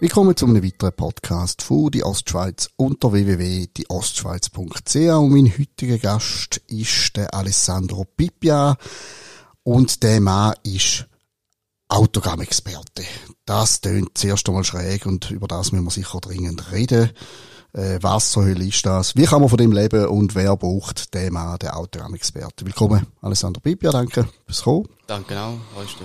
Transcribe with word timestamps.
Willkommen 0.00 0.34
zu 0.34 0.46
einem 0.46 0.64
weiteren 0.64 0.94
Podcast 0.94 1.60
von 1.60 1.90
die 1.90 2.02
Ostschweiz 2.02 2.70
unter 2.76 3.12
www.dieostschweiz.ch 3.12 4.96
und 4.96 5.30
mein 5.30 5.52
heutiger 5.58 5.98
Gast 5.98 6.62
ist 6.68 7.18
der 7.18 7.34
Alessandro 7.34 8.06
Pipia 8.06 8.78
und 9.62 10.02
der 10.02 10.22
Mann 10.22 10.54
ist 10.62 11.06
Autogrammexperte. 11.88 13.04
Das 13.44 13.82
tönt 13.82 14.16
zuerst 14.16 14.48
einmal 14.48 14.64
schräg 14.64 15.04
und 15.04 15.30
über 15.30 15.46
das 15.46 15.70
müssen 15.70 15.84
wir 15.84 15.90
sicher 15.90 16.20
dringend 16.20 16.72
reden. 16.72 17.10
Äh, 17.74 17.98
was 18.00 18.30
zur 18.30 18.46
Hölle 18.46 18.64
ist 18.64 18.86
das? 18.86 19.14
Wie 19.16 19.26
kann 19.26 19.42
man 19.42 19.50
von 19.50 19.58
dem 19.58 19.72
leben 19.72 20.06
und 20.06 20.34
wer 20.34 20.56
braucht 20.56 21.12
den 21.12 21.34
Mann, 21.34 21.58
den 21.58 21.72
Autogrammexperte? 21.72 22.64
Willkommen, 22.64 23.06
Alessandro 23.20 23.60
Pipia, 23.60 23.90
danke 23.90 24.26
fürs 24.46 24.62
Kommen. 24.62 24.88
Danke 25.06 25.34
weißt 25.34 26.00
du. 26.00 26.04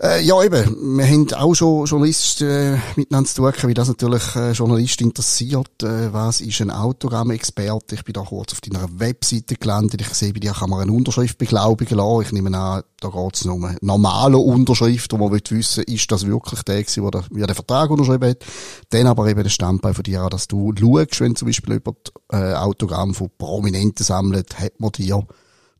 Äh, 0.00 0.22
ja, 0.22 0.40
eben. 0.44 0.96
Wir 0.96 1.06
haben 1.06 1.32
auch 1.32 1.54
schon 1.54 1.84
Journalisten 1.84 2.48
äh, 2.48 2.78
miteinander 2.94 3.28
zu 3.28 3.42
tun, 3.42 3.68
wie 3.68 3.74
das 3.74 3.88
natürlich 3.88 4.36
äh, 4.36 4.52
Journalisten 4.52 5.04
interessiert. 5.04 5.82
Äh, 5.82 6.12
was 6.12 6.40
ist 6.40 6.60
ein 6.60 6.70
Autogrammexperte? 6.70 7.96
Ich 7.96 8.04
bin 8.04 8.12
da 8.12 8.20
kurz 8.20 8.52
auf 8.52 8.60
deiner 8.60 8.86
Webseite 9.00 9.56
gelandet. 9.56 10.00
Ich 10.00 10.14
sehe, 10.14 10.32
bei 10.32 10.38
dir 10.38 10.52
kann 10.52 10.70
man 10.70 10.82
eine 10.82 10.92
Unterschrift 10.92 11.38
beglaubigen 11.38 11.98
lassen. 11.98 12.22
Ich 12.22 12.32
nehme 12.32 12.56
an, 12.56 12.84
da 13.00 13.08
geht 13.08 13.34
es 13.34 13.46
um 13.46 13.64
eine 13.64 13.76
normale 13.80 14.38
Unterschrift, 14.38 15.12
wo 15.12 15.16
man 15.16 15.32
will 15.32 15.42
ist 15.58 16.12
das 16.12 16.26
wirklich 16.26 16.62
der 16.62 16.82
gewesen, 16.84 17.10
der, 17.10 17.24
der 17.28 17.46
den 17.48 17.54
Vertrag 17.56 17.90
unterschrieben 17.90 18.30
hat. 18.30 18.44
Dann 18.90 19.08
aber 19.08 19.26
eben 19.26 19.42
der 19.42 19.50
Standbein 19.50 19.94
von 19.94 20.04
dir 20.04 20.28
dass 20.30 20.46
du 20.46 20.72
schaust, 20.78 21.20
wenn 21.20 21.34
zum 21.34 21.46
Beispiel 21.46 21.74
jemand 21.74 22.12
äh, 22.30 22.54
Autogramm 22.54 23.14
von 23.14 23.30
Prominenten 23.36 24.04
sammelt, 24.04 24.60
hat 24.60 24.78
man 24.78 24.92
dir 24.92 25.26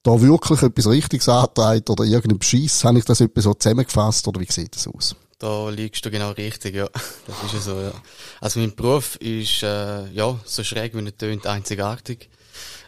da 0.03 0.21
wirklich 0.21 0.63
etwas 0.63 0.87
Richtiges 0.89 1.29
antreibt 1.29 1.91
oder 1.91 2.05
irgendein 2.05 2.39
Beschiss? 2.39 2.85
Habe 2.85 2.99
ich 2.99 3.05
das 3.05 3.21
etwas 3.21 3.45
so 3.45 3.55
zusammengefasst 3.55 4.27
oder 4.29 4.41
wie 4.41 4.51
sieht 4.51 4.75
das 4.75 4.89
aus? 4.89 5.17
Da 5.39 5.69
liegst 5.69 6.05
du 6.05 6.11
genau 6.11 6.33
richtig, 6.33 6.75
ja. 6.75 6.89
Das 7.27 7.43
ist 7.45 7.55
ja 7.55 7.61
so, 7.61 7.81
ja. 7.81 7.93
Also 8.41 8.59
mein 8.61 8.75
Beruf 8.75 9.17
ist, 9.17 9.63
äh, 9.63 10.09
ja, 10.11 10.39
so 10.45 10.65
schräg 10.65 10.95
wie 10.95 11.05
er 11.05 11.17
tönt, 11.17 11.47
einzigartig. 11.47 12.29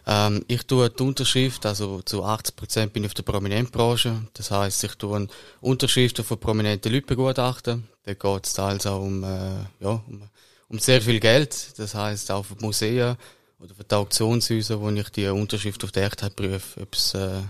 Ähm, 0.05 0.43
ich 0.47 0.63
tue 0.63 0.89
die 0.89 1.03
Unterschrift, 1.03 1.65
also 1.65 2.01
zu 2.01 2.23
80 2.23 2.55
Prozent 2.55 2.93
bin 2.93 3.03
ich 3.03 3.09
auf 3.09 3.13
der 3.13 3.23
Prominentbranche. 3.23 4.25
Das 4.33 4.51
heißt, 4.51 4.83
ich 4.83 4.95
tue 4.95 5.27
Unterschriften 5.61 6.25
von 6.25 6.39
prominenten 6.39 6.91
Leuten 6.91 7.07
begutachten. 7.07 7.87
Da 8.03 8.13
geht 8.13 8.45
es 8.45 8.53
teils 8.53 8.85
auch 8.85 9.01
um, 9.01 9.23
äh, 9.23 9.63
ja, 9.79 10.03
um, 10.07 10.23
um 10.67 10.79
sehr 10.79 11.01
viel 11.01 11.19
Geld. 11.19 11.73
Das 11.77 11.95
heißt 11.95 12.31
auch 12.31 12.45
für 12.45 12.55
Museen 12.59 13.15
oder 13.61 13.75
für 13.75 13.83
die 13.83 13.95
Auktionshäuser, 13.95 14.81
wo 14.81 14.89
ich 14.89 15.09
die 15.09 15.27
Unterschrift 15.27 15.83
auf 15.83 15.91
die 15.91 15.99
Echtheit 15.99 16.35
prüfe, 16.35 16.81
ob 16.81 16.95
es 16.95 17.13
äh, 17.13 17.41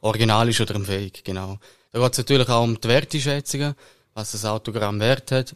original 0.00 0.48
ist 0.48 0.60
oder 0.60 0.74
ein 0.74 0.84
Fake, 0.84 1.24
genau. 1.24 1.58
Da 1.92 2.00
geht 2.00 2.12
es 2.12 2.18
natürlich 2.18 2.48
auch 2.48 2.64
um 2.64 2.80
die 2.80 2.88
Wertschätzungen, 2.88 3.74
was 4.14 4.32
das 4.32 4.44
Autogramm 4.44 4.98
wert 4.98 5.30
hat, 5.30 5.54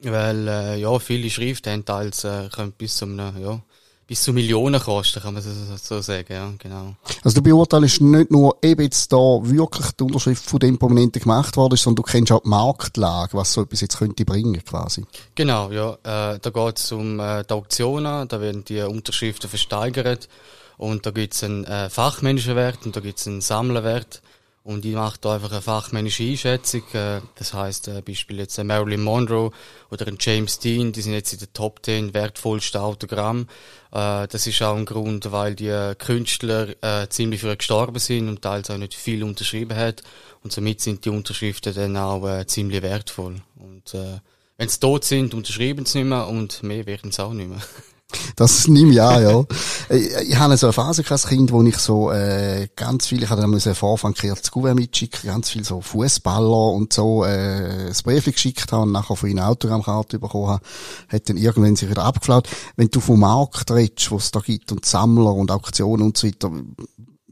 weil 0.00 0.48
äh, 0.48 0.80
ja, 0.80 0.98
viele 0.98 1.28
Schriften 1.28 1.72
haben 1.72 1.84
teils 1.84 2.24
äh, 2.24 2.48
können 2.50 2.72
bis 2.72 2.96
zu 2.96 3.04
einem, 3.04 3.42
ja, 3.42 3.60
bis 4.08 4.22
zu 4.22 4.32
Millionen 4.32 4.80
kosten, 4.80 5.20
kann 5.20 5.34
man 5.34 5.42
so, 5.42 5.50
so 5.76 6.00
sagen, 6.00 6.32
ja, 6.32 6.50
genau. 6.58 6.96
Also 7.22 7.36
du 7.36 7.42
beurteilst 7.42 8.00
nicht 8.00 8.30
nur, 8.30 8.56
ob 8.56 8.80
jetzt 8.80 9.12
da 9.12 9.16
wirklich 9.16 9.92
die 9.92 10.04
Unterschrift 10.04 10.44
von 10.48 10.58
dem 10.58 10.78
Prominenten 10.78 11.20
gemacht 11.20 11.58
worden 11.58 11.74
ist, 11.74 11.82
sondern 11.82 12.02
du 12.02 12.10
kennst 12.10 12.32
auch 12.32 12.42
die 12.42 12.48
Marktlage, 12.48 13.36
was 13.36 13.52
so 13.52 13.62
etwas 13.62 13.82
jetzt 13.82 13.98
könnte 13.98 14.24
bringen, 14.24 14.64
quasi. 14.64 15.04
Genau, 15.34 15.70
ja, 15.70 15.92
äh, 15.92 16.38
da 16.40 16.50
geht 16.50 16.78
es 16.78 16.90
um 16.90 17.20
äh, 17.20 17.44
die 17.44 17.52
Auktionen, 17.52 18.26
da 18.26 18.40
werden 18.40 18.64
die 18.64 18.80
Unterschriften 18.80 19.50
versteigert 19.50 20.30
und 20.78 21.04
da 21.04 21.10
gibt 21.10 21.34
es 21.34 21.44
einen 21.44 21.64
äh, 21.64 21.90
fachmännischen 21.90 22.56
Wert 22.56 22.86
und 22.86 22.96
da 22.96 23.00
gibt 23.00 23.18
es 23.18 23.26
einen 23.26 23.42
Sammlerwert. 23.42 24.22
Und 24.68 24.84
ich 24.84 24.94
mache 24.94 25.16
da 25.18 25.36
einfach 25.36 25.50
eine 25.50 25.62
fachmännische 25.62 26.24
Einschätzung. 26.24 26.82
Äh, 26.92 27.22
das 27.36 27.54
heißt, 27.54 27.88
äh, 27.88 28.02
Beispiel 28.02 28.36
jetzt 28.38 28.62
Marilyn 28.62 29.02
Monroe 29.02 29.50
oder 29.90 30.06
ein 30.06 30.18
James 30.20 30.58
Dean, 30.58 30.92
die 30.92 31.00
sind 31.00 31.14
jetzt 31.14 31.32
in 31.32 31.38
der 31.38 31.50
Top 31.54 31.80
10 31.82 32.12
wertvollsten 32.12 32.78
Autogramm. 32.78 33.48
Äh, 33.92 34.28
das 34.28 34.46
ist 34.46 34.60
auch 34.60 34.76
ein 34.76 34.84
Grund, 34.84 35.32
weil 35.32 35.54
die 35.54 35.94
Künstler 35.96 36.74
äh, 36.82 37.08
ziemlich 37.08 37.40
früh 37.40 37.56
gestorben 37.56 37.98
sind 37.98 38.28
und 38.28 38.42
teils 38.42 38.70
auch 38.70 38.76
nicht 38.76 38.92
viel 38.92 39.24
unterschrieben 39.24 39.74
hat. 39.74 40.02
Und 40.42 40.52
somit 40.52 40.82
sind 40.82 41.02
die 41.06 41.10
Unterschriften 41.10 41.72
dann 41.72 41.96
auch 41.96 42.28
äh, 42.28 42.46
ziemlich 42.46 42.82
wertvoll. 42.82 43.36
Und 43.56 43.94
äh, 43.94 44.18
wenn 44.58 44.68
sie 44.68 44.80
tot 44.80 45.02
sind, 45.02 45.32
unterschreiben 45.32 45.86
sie 45.86 46.00
nicht 46.00 46.08
mehr 46.08 46.28
und 46.28 46.62
mehr 46.62 46.84
werden 46.84 47.10
sie 47.10 47.24
auch 47.24 47.32
nicht 47.32 47.48
mehr. 47.48 47.62
Das 48.36 48.68
nehme 48.68 48.92
ich 48.92 49.02
an, 49.02 49.22
ja. 49.22 49.44
ich, 49.94 50.30
ich 50.30 50.38
hatte 50.38 50.56
so 50.56 50.66
eine 50.66 50.72
Phase 50.72 51.04
als 51.08 51.26
Kind, 51.26 51.52
wo 51.52 51.62
ich 51.62 51.76
so 51.76 52.10
äh, 52.10 52.68
ganz 52.74 53.06
viel, 53.06 53.22
ich 53.22 53.28
hatte 53.28 53.42
dann 53.42 53.52
einen 53.52 53.74
Vorfang 53.74 54.14
zu 54.14 54.50
Gouverne 54.50 54.80
mitschicken, 54.80 55.28
ganz 55.28 55.50
viel 55.50 55.64
so 55.64 55.80
Fußballer 55.80 56.72
und 56.72 56.92
so 56.92 57.24
äh, 57.24 57.88
das 57.88 58.02
Brief 58.02 58.24
geschickt 58.24 58.72
habe 58.72 58.84
und 58.84 58.92
nachher 58.92 59.16
von 59.16 59.28
ihnen 59.28 59.40
Autogrammkarte 59.40 60.18
bekommen 60.18 60.48
habe, 60.48 60.64
hat 61.08 61.28
dann 61.28 61.36
irgendwann 61.36 61.76
sich 61.76 61.90
wieder 61.90 62.04
abgeflaut. 62.04 62.48
Wenn 62.76 62.88
du 62.88 63.00
vom 63.00 63.20
Markt 63.20 63.70
redest, 63.70 64.10
was 64.10 64.24
es 64.24 64.30
da 64.30 64.40
gibt 64.40 64.72
und 64.72 64.86
Sammler 64.86 65.34
und 65.34 65.50
Auktionen 65.50 66.06
und 66.06 66.16
so 66.16 66.26
weiter, 66.26 66.50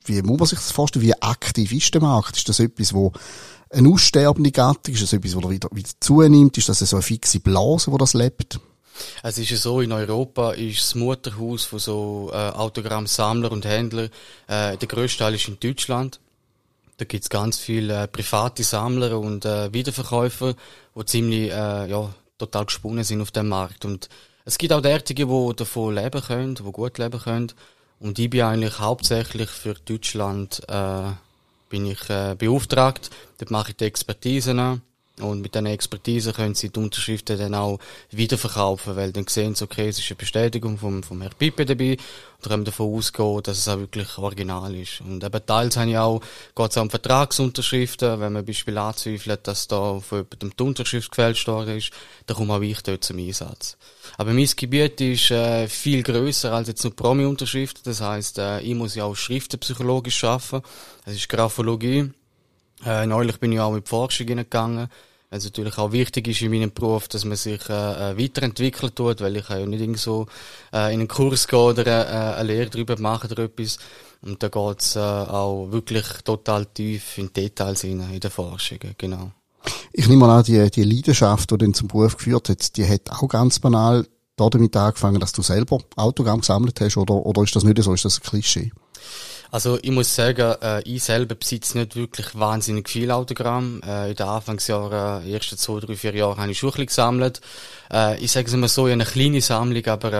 wie 0.04 0.22
muss 0.22 0.38
man 0.38 0.46
sich 0.46 0.58
das 0.58 0.72
vorstellen? 0.72 1.04
Wie 1.04 1.22
aktiv 1.22 1.72
ist 1.72 1.94
der 1.94 2.02
Markt? 2.02 2.36
Ist 2.36 2.48
das 2.48 2.60
etwas, 2.60 2.92
wo 2.92 3.12
eine 3.70 3.88
aussterbende 3.88 4.52
Gattung? 4.52 4.94
Ist 4.94 5.02
das 5.02 5.12
etwas, 5.12 5.34
wo 5.34 5.50
wieder, 5.50 5.68
wieder 5.72 5.90
zunimmt? 6.00 6.58
Ist 6.58 6.68
das 6.68 6.78
so 6.80 6.96
eine 6.96 7.02
fixe 7.02 7.40
Blase, 7.40 7.90
wo 7.90 7.98
das 7.98 8.14
lebt? 8.14 8.60
Es 9.22 9.38
ist 9.38 9.50
ja 9.50 9.56
so, 9.56 9.80
in 9.80 9.92
Europa 9.92 10.52
ist 10.52 10.80
das 10.80 10.94
Mutterhaus 10.94 11.64
von 11.64 11.78
so 11.78 12.30
äh, 12.32 12.36
Autogrammsammler 12.36 13.52
und 13.52 13.64
Händler, 13.64 14.04
äh, 14.46 14.76
der 14.76 14.88
grösste 14.88 15.18
Teil 15.20 15.34
ist 15.34 15.48
in 15.48 15.58
Deutschland. 15.60 16.20
Da 16.98 17.04
gibt's 17.04 17.28
ganz 17.28 17.58
viele 17.58 18.04
äh, 18.04 18.08
private 18.08 18.64
Sammler 18.64 19.18
und 19.18 19.44
äh, 19.44 19.72
Wiederverkäufer, 19.72 20.54
die 20.94 21.04
ziemlich 21.04 21.50
äh, 21.50 21.88
ja, 21.88 22.14
total 22.38 22.64
gesponnen 22.64 23.04
sind 23.04 23.20
auf 23.20 23.30
dem 23.30 23.48
Markt. 23.48 23.84
Und 23.84 24.08
es 24.44 24.58
gibt 24.58 24.72
auch 24.72 24.80
derartige, 24.80 25.26
die 25.26 25.56
davon 25.56 25.94
leben 25.94 26.22
können, 26.22 26.54
die 26.54 26.62
gut 26.62 26.98
leben 26.98 27.20
können. 27.20 27.52
Und 27.98 28.18
ich 28.18 28.30
bin 28.30 28.42
eigentlich 28.42 28.78
hauptsächlich 28.78 29.48
für 29.50 29.74
Deutschland 29.74 30.62
äh, 30.68 31.10
bin 31.68 31.86
ich 31.86 32.08
äh, 32.08 32.34
beauftragt. 32.38 33.10
Dort 33.38 33.50
mache 33.50 33.70
ich 33.70 33.76
die 33.76 33.84
Expertise 33.84 34.52
an. 34.52 34.82
Und 35.20 35.40
mit 35.40 35.54
dieser 35.54 35.66
Expertise 35.66 36.34
können 36.34 36.54
sie 36.54 36.68
die 36.68 36.78
Unterschriften 36.78 37.38
dann 37.38 37.54
auch 37.54 37.78
weiterverkaufen, 38.12 38.96
weil 38.96 39.12
dann 39.12 39.26
sehen 39.26 39.54
sie, 39.54 39.64
okay, 39.64 39.88
es 39.88 39.98
ist 39.98 40.10
eine 40.10 40.16
Bestätigung 40.16 40.76
vom, 40.76 41.02
vom 41.02 41.22
Herr 41.22 41.30
Pippe 41.30 41.64
dabei. 41.64 41.96
Und 42.42 42.50
können 42.50 42.64
davon 42.66 42.94
ausgehen, 42.94 43.42
dass 43.42 43.58
es 43.58 43.68
auch 43.68 43.78
wirklich 43.78 44.18
original 44.18 44.74
ist. 44.74 45.00
Und 45.00 45.24
eben 45.24 45.46
teils 45.46 45.76
habe 45.78 45.90
ich 45.90 45.96
auch, 45.96 46.20
geht 46.54 46.70
es 46.70 46.76
auch 46.76 46.82
um 46.82 46.90
Vertragsunterschriften, 46.90 48.20
wenn 48.20 48.34
man 48.34 48.44
beispielsweise 48.44 48.86
anzweifelt, 48.86 49.46
dass 49.46 49.68
da 49.68 50.00
von 50.00 50.18
jemandem 50.18 50.52
die 50.58 50.62
Unterschrift 50.62 51.10
gefälscht 51.10 51.48
worden 51.48 51.78
ist, 51.78 51.92
dann 52.26 52.36
komme 52.36 52.52
auch 52.52 52.60
ich 52.60 52.82
dort 52.82 53.04
zum 53.04 53.18
Einsatz. 53.18 53.78
Aber 54.18 54.34
mein 54.34 54.48
Gebiet 54.54 55.00
ist 55.00 55.30
äh, 55.30 55.66
viel 55.66 56.02
grösser 56.02 56.52
als 56.52 56.68
jetzt 56.68 56.84
nur 56.84 56.94
Promi-Unterschriften, 56.94 57.82
das 57.84 58.02
heisst, 58.02 58.38
äh, 58.38 58.60
ich 58.60 58.74
muss 58.74 58.94
ja 58.94 59.04
auch 59.04 59.16
schriftenpsychologisch 59.16 60.22
arbeiten, 60.24 60.62
das 61.06 61.14
ist 61.14 61.28
Graphologie, 61.28 62.10
äh, 62.84 63.06
neulich 63.06 63.38
bin 63.38 63.52
ich 63.52 63.60
auch 63.60 63.72
mit 63.72 63.88
Forschung 63.88 64.26
gegangen, 64.26 64.88
weil 65.30 65.38
es 65.38 65.44
natürlich 65.44 65.78
auch 65.78 65.92
wichtig 65.92 66.28
ist 66.28 66.42
in 66.42 66.50
meinem 66.50 66.72
Beruf, 66.72 67.08
dass 67.08 67.24
man 67.24 67.36
sich 67.36 67.68
äh, 67.68 68.12
äh 68.12 68.18
weiterentwickeln 68.18 68.94
tut, 68.94 69.20
weil 69.20 69.36
ich 69.36 69.46
kann 69.46 69.60
ja 69.60 69.66
nicht 69.66 69.80
irgendwie 69.80 69.98
so 69.98 70.26
äh, 70.72 70.92
in 70.92 71.00
einen 71.00 71.08
Kurs 71.08 71.48
gehen 71.48 71.58
oder 71.58 71.86
äh, 71.86 72.34
eine 72.36 72.44
Lehre 72.44 72.70
drüber 72.70 72.98
machen 72.98 73.30
oder 73.30 73.44
etwas. 73.44 73.78
Und 74.22 74.42
da 74.42 74.48
geht's 74.48 74.96
äh, 74.96 75.00
auch 75.00 75.70
wirklich 75.70 76.06
total 76.24 76.66
tief 76.66 77.18
in 77.18 77.32
Details 77.32 77.84
rein, 77.84 78.08
in 78.12 78.20
der 78.20 78.30
Forschung, 78.30 78.78
genau. 78.98 79.32
Ich 79.92 80.08
nehme 80.08 80.26
mal 80.26 80.38
an, 80.38 80.44
die, 80.44 80.70
die 80.70 80.84
Leidenschaft, 80.84 81.50
die 81.50 81.58
den 81.58 81.74
zum 81.74 81.88
Beruf 81.88 82.16
geführt 82.16 82.48
hat, 82.48 82.76
die 82.76 82.86
hat 82.86 83.10
auch 83.10 83.26
ganz 83.28 83.58
banal 83.58 84.06
damit 84.36 84.76
angefangen, 84.76 85.20
dass 85.20 85.32
du 85.32 85.42
selber 85.42 85.78
Autogramm 85.96 86.40
gesammelt 86.40 86.80
hast, 86.80 86.96
oder, 86.96 87.14
oder 87.14 87.42
ist 87.42 87.56
das 87.56 87.64
nicht 87.64 87.82
so, 87.82 87.94
ist 87.94 88.04
das 88.04 88.18
ein 88.18 88.22
Klischee? 88.22 88.70
Also 89.56 89.78
ich 89.80 89.90
muss 89.90 90.14
sagen, 90.14 90.54
äh, 90.60 90.82
ich 90.82 91.02
selber 91.02 91.34
besitze 91.34 91.78
nicht 91.78 91.96
wirklich 91.96 92.38
wahnsinnig 92.38 92.90
viel 92.90 93.10
Autogramm. 93.10 93.80
Äh, 93.82 94.10
in 94.10 94.16
den 94.16 94.26
Anfangsjahren, 94.26 95.24
äh, 95.24 95.32
ersten 95.32 95.56
zwei, 95.56 95.80
drei, 95.80 95.96
vier 95.96 96.14
Jahre, 96.14 96.36
habe 96.36 96.50
ich 96.50 96.58
schon 96.58 96.72
gesammelt. 96.72 97.40
Äh, 97.90 98.22
ich 98.22 98.32
sage 98.32 98.48
es 98.48 98.52
immer 98.52 98.68
so, 98.68 98.84
eine 98.84 99.06
kleine 99.06 99.40
Sammlung, 99.40 99.86
aber 99.86 100.12
äh, 100.12 100.16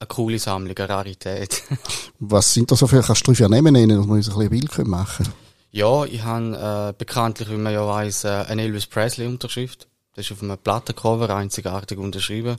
eine 0.00 0.08
coole 0.08 0.40
Sammlung, 0.40 0.76
eine 0.76 0.88
Rarität. 0.88 1.62
Was 2.18 2.54
sind 2.54 2.72
da 2.72 2.74
so 2.74 2.88
viele? 2.88 3.02
Kannst 3.02 3.24
du 3.24 3.32
drei, 3.32 3.46
Namen 3.46 3.72
nennen, 3.72 3.98
dass 3.98 4.06
wir 4.08 4.14
uns 4.14 4.28
ein 4.28 4.34
bisschen 4.34 4.52
ein 4.52 4.68
Bild 4.74 4.88
machen 4.88 5.28
Ja, 5.70 6.04
ich 6.04 6.24
habe 6.24 6.90
äh, 6.90 6.98
bekanntlich, 6.98 7.50
wie 7.50 7.58
man 7.58 7.72
ja 7.72 7.86
weiss, 7.86 8.24
äh, 8.24 8.30
eine 8.48 8.62
Elvis 8.62 8.88
Presley-Unterschrift. 8.88 9.86
Das 10.14 10.26
ist 10.26 10.32
auf 10.32 10.42
einem 10.42 10.58
Plattencover 10.58 11.34
einzigartig 11.34 11.96
unterschrieben. 11.96 12.58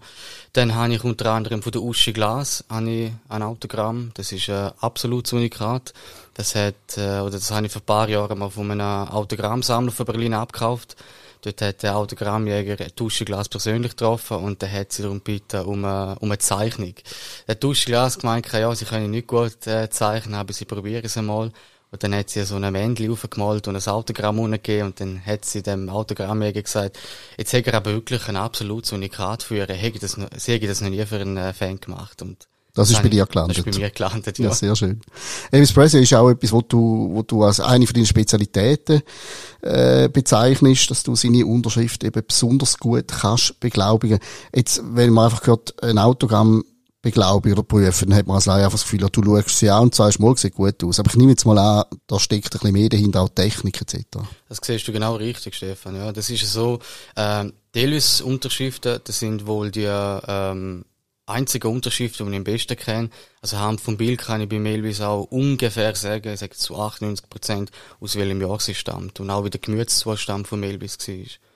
Dann 0.53 0.73
habe 0.73 0.95
ich 0.95 1.03
unter 1.03 1.31
anderem 1.31 1.61
von 1.61 1.71
der 1.71 1.83
Uschi 1.83 2.11
Glas 2.11 2.63
ein 2.67 3.19
Autogramm. 3.29 4.09
Das 4.15 4.31
ist 4.31 4.49
ein 4.49 4.71
absolutes 4.79 5.33
Unikat. 5.33 5.93
Das 6.33 6.55
hat, 6.55 6.97
äh, 6.97 7.19
oder 7.19 7.31
das 7.31 7.51
habe 7.51 7.67
ich 7.67 7.71
vor 7.71 7.83
ein 7.83 7.85
paar 7.85 8.09
Jahren 8.09 8.39
mal 8.39 8.49
von 8.49 8.71
einem 8.71 9.07
Autogrammsammler 9.07 9.91
von 9.91 10.05
Berlin 10.07 10.33
abgekauft. 10.33 10.95
Dort 11.43 11.61
hat 11.61 11.83
der 11.83 11.95
Autogrammjäger 11.95 12.77
die 12.77 13.03
Uschi 13.03 13.23
Glas 13.23 13.49
persönlich 13.49 13.91
getroffen 13.91 14.37
und 14.37 14.61
der 14.63 14.71
hat 14.71 14.91
sie 14.91 15.03
darum 15.03 15.17
gebeten 15.17 15.61
um 15.65 15.85
eine, 15.85 16.17
um 16.21 16.31
eine 16.31 16.39
Zeichnung. 16.39 16.95
Der 17.47 17.63
Uschi 17.63 17.91
Glas 17.91 18.17
gemeint, 18.17 18.51
ja, 18.51 18.73
sie 18.73 18.85
können 18.85 19.11
nicht 19.11 19.27
gut 19.27 19.67
äh, 19.67 19.91
zeichnen, 19.91 20.35
aber 20.35 20.53
sie 20.53 20.65
probieren 20.65 21.05
es 21.05 21.17
einmal. 21.17 21.51
Und 21.93 22.03
dann 22.03 22.15
hat 22.15 22.31
sie 22.31 22.43
so 22.43 22.55
ein 22.55 22.73
Männchen 22.73 23.11
aufgemalt 23.11 23.67
und 23.67 23.75
ein 23.75 23.87
Autogramm 23.87 24.51
gegeben 24.51 24.87
und 24.87 24.99
dann 24.99 25.23
hat 25.23 25.45
sie 25.45 25.61
dem 25.61 25.89
Autogrammjäger 25.89 26.63
gesagt, 26.63 26.97
jetzt 27.37 27.53
hätte 27.53 27.71
er 27.71 27.77
aber 27.77 27.91
wirklich 27.91 28.27
ein 28.27 28.35
absolutes 28.35 28.91
Unikat 28.93 29.43
für 29.43 29.57
ihr, 29.57 29.67
hätte 29.67 29.99
das, 29.99 30.17
sie 30.37 30.53
hätte 30.53 30.65
das 30.65 30.81
noch 30.81 30.89
nie 30.89 31.05
für 31.05 31.17
einen 31.17 31.37
äh, 31.37 31.53
Fan 31.53 31.79
gemacht 31.79 32.23
und 32.23 32.47
das, 32.73 32.89
ist 32.89 33.03
bei 33.03 33.09
dir 33.09 33.27
gelandet. 33.27 33.59
Das 33.59 33.67
ist 33.67 33.71
bei 33.71 33.79
mir 33.79 33.91
gelandet, 33.91 34.39
ja. 34.39 34.45
ja 34.45 34.53
sehr 34.55 34.75
schön. 34.75 35.01
Elvis 35.51 35.71
Presley 35.71 36.01
ist 36.01 36.15
auch 36.15 36.31
etwas, 36.31 36.51
wo 36.51 36.61
du, 36.61 37.11
wo 37.13 37.21
du 37.21 37.43
als 37.43 37.59
eine 37.59 37.85
von 37.85 37.93
deinen 37.93 38.07
Spezialitäten 38.07 39.03
äh, 39.61 40.09
bezeichnest, 40.09 40.89
dass 40.89 41.03
du 41.03 41.15
seine 41.15 41.45
Unterschrift 41.45 42.03
eben 42.03 42.23
besonders 42.27 42.79
gut 42.79 43.09
kannst 43.09 43.59
beglaubigen. 43.59 44.17
Jetzt, 44.55 44.81
wenn 44.83 45.13
man 45.13 45.25
einfach 45.25 45.43
gehört, 45.43 45.83
ein 45.83 45.99
Autogramm 45.99 46.63
beglaubigen 47.03 47.57
oder 47.57 47.67
prüfen, 47.67 48.09
dann 48.09 48.17
hat 48.17 48.25
man 48.25 48.37
als 48.37 48.47
Laie 48.47 48.63
einfach 48.63 48.79
das 48.79 48.83
Gefühl, 48.83 49.07
du 49.11 49.23
schaust 49.23 49.59
sie 49.59 49.69
an 49.69 49.83
und 49.83 49.95
sagst, 49.95 50.19
mal, 50.19 50.35
sieht 50.35 50.55
gut 50.55 50.83
aus. 50.83 50.99
Aber 50.99 51.11
ich 51.11 51.17
nehme 51.17 51.31
jetzt 51.31 51.45
mal 51.45 51.57
an, 51.59 51.85
da 52.07 52.19
steckt 52.19 52.47
ein 52.47 52.59
bisschen 52.59 52.73
mehr 52.73 52.89
dahinter, 52.89 53.21
auch 53.21 53.29
Technik 53.29 53.79
etc. 53.81 54.05
Das 54.49 54.59
siehst 54.63 54.87
du 54.87 54.91
genau 54.91 55.15
richtig, 55.15 55.53
Stefan. 55.53 55.95
Ja, 55.95 56.11
das 56.11 56.29
ist 56.31 56.51
so, 56.51 56.79
ähm, 57.15 57.53
die 57.75 57.81
Elvis-Unterschriften, 57.81 59.01
das 59.03 59.19
sind 59.19 59.45
wohl 59.45 59.69
die, 59.69 59.85
ähm, 59.85 60.85
einzige 61.25 61.69
Unterschrift, 61.69 62.19
die 62.19 62.23
man 62.23 62.33
am 62.33 62.43
besten 62.43 62.75
kennt. 62.75 63.13
Also 63.41 63.57
haben 63.57 63.77
vom 63.77 63.97
Bild 63.97 64.19
kann 64.19 64.41
ich 64.41 64.49
bei 64.49 64.57
Elvis 64.57 65.01
auch 65.01 65.23
ungefähr 65.23 65.95
sagen, 65.95 66.33
ich 66.33 66.39
sage 66.39 66.55
zu 66.55 66.75
98 66.75 67.29
Prozent, 67.29 67.71
aus 67.99 68.15
welchem 68.15 68.41
Jahr 68.41 68.59
sie 68.59 68.75
stammt 68.75 69.19
und 69.19 69.29
auch 69.29 69.45
wie 69.45 69.49
der 69.49 69.61
Gemütszustand 69.61 70.47
von 70.47 70.63
Elvis 70.63 70.97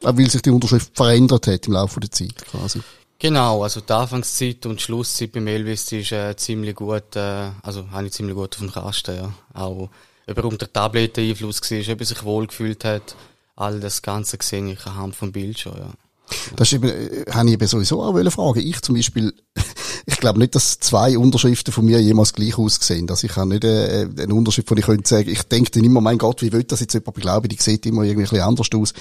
war. 0.01 0.17
Weil 0.17 0.29
sich 0.29 0.41
die 0.41 0.51
Unterschrift 0.51 0.95
verändert 0.95 1.47
hat 1.47 1.67
im 1.67 1.73
Laufe 1.73 1.99
der 1.99 2.11
Zeit 2.11 2.35
quasi. 2.49 2.81
Genau, 3.19 3.63
also 3.63 3.81
die 3.81 3.93
Anfangszeit 3.93 4.65
und 4.67 4.79
die 4.79 4.83
Schlusszeit 4.83 5.31
bei 5.31 5.39
Elvis, 5.39 5.91
ist 5.91 6.11
äh, 6.11 6.35
ziemlich 6.35 6.75
gut, 6.75 7.15
äh, 7.15 7.49
also 7.63 7.89
habe 7.91 8.07
ich 8.07 8.13
ziemlich 8.13 8.35
gut 8.35 8.55
auf 8.55 8.59
dem 8.59 8.71
Kasten, 8.71 9.15
ja. 9.15 9.33
Auch 9.53 9.89
ob 10.29 10.37
er 10.37 10.45
unter 10.45 10.71
Tabletteneinfluss 10.71 11.61
war, 11.61 11.93
ob 11.93 11.99
er 11.99 12.05
sich 12.05 12.23
wohlgefühlt 12.23 12.83
hat, 12.85 13.15
all 13.55 13.79
das 13.79 14.01
Ganze 14.01 14.37
gesehen 14.37 14.67
ich 14.67 14.85
anhand 14.85 15.15
vom 15.15 15.31
Bild 15.31 15.57
schon, 15.57 15.77
ja. 15.77 15.89
Das 16.55 16.67
ist 16.67 16.73
eben, 16.73 16.89
äh, 16.89 17.25
habe 17.31 17.47
ich 17.47 17.53
eben 17.53 17.67
sowieso 17.67 18.03
auch 18.03 18.31
fragen. 18.31 18.59
Ich 18.59 18.81
zum 18.81 18.95
Beispiel, 18.95 19.33
ich 20.05 20.17
glaube 20.17 20.39
nicht, 20.39 20.55
dass 20.55 20.79
zwei 20.79 21.17
Unterschriften 21.17 21.73
von 21.73 21.85
mir 21.85 22.01
jemals 22.01 22.33
gleich 22.33 22.57
aussehen. 22.57 23.09
Also 23.09 23.25
ich 23.27 23.35
habe 23.35 23.49
nicht 23.49 23.63
äh, 23.63 24.07
einen 24.19 24.33
Unterschrift, 24.33 24.67
von 24.67 24.77
ich 24.77 24.85
könnte 24.85 25.07
sagen, 25.07 25.29
ich 25.29 25.43
denke 25.43 25.71
dann 25.71 25.85
immer, 25.85 26.01
mein 26.01 26.17
Gott, 26.17 26.41
wie 26.41 26.51
will 26.51 26.63
das 26.63 26.81
jetzt 26.81 26.93
jemand 26.93 27.15
beglauben? 27.15 27.49
Die 27.49 27.55
sieht 27.57 27.85
immer 27.85 28.03
irgendwie 28.03 28.27
ein 28.27 28.29
bisschen 28.29 28.41
anders 28.41 28.67
aus. 28.75 28.93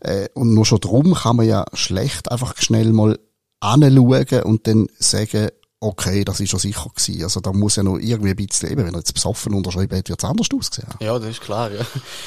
Äh, 0.00 0.28
und 0.34 0.54
nur 0.54 0.66
schon 0.66 0.80
drum 0.80 1.14
kann 1.14 1.36
man 1.36 1.46
ja 1.46 1.64
schlecht 1.72 2.30
einfach 2.30 2.56
schnell 2.58 2.92
mal 2.92 3.18
anschauen 3.64 4.42
und 4.42 4.66
dann 4.66 4.88
sagen, 4.98 5.48
okay, 5.84 6.24
das 6.24 6.40
ist 6.40 6.50
schon 6.50 6.60
sicher 6.60 6.90
gewesen. 6.94 7.22
Also 7.22 7.40
da 7.40 7.52
muss 7.52 7.76
ja 7.76 7.82
noch 7.82 7.98
irgendwie 7.98 8.30
ein 8.30 8.36
bisschen 8.36 8.70
leben. 8.70 8.86
Wenn 8.86 8.94
er 8.94 9.00
jetzt 9.00 9.12
besoffen 9.12 9.54
unterschreibt, 9.54 9.92
hätte, 9.92 10.10
wird 10.10 10.22
es 10.22 10.28
anders 10.28 10.48
aussehen. 10.54 10.88
Ja, 11.00 11.18
das 11.18 11.30
ist 11.30 11.40
klar, 11.42 11.70
ja. 11.70 11.84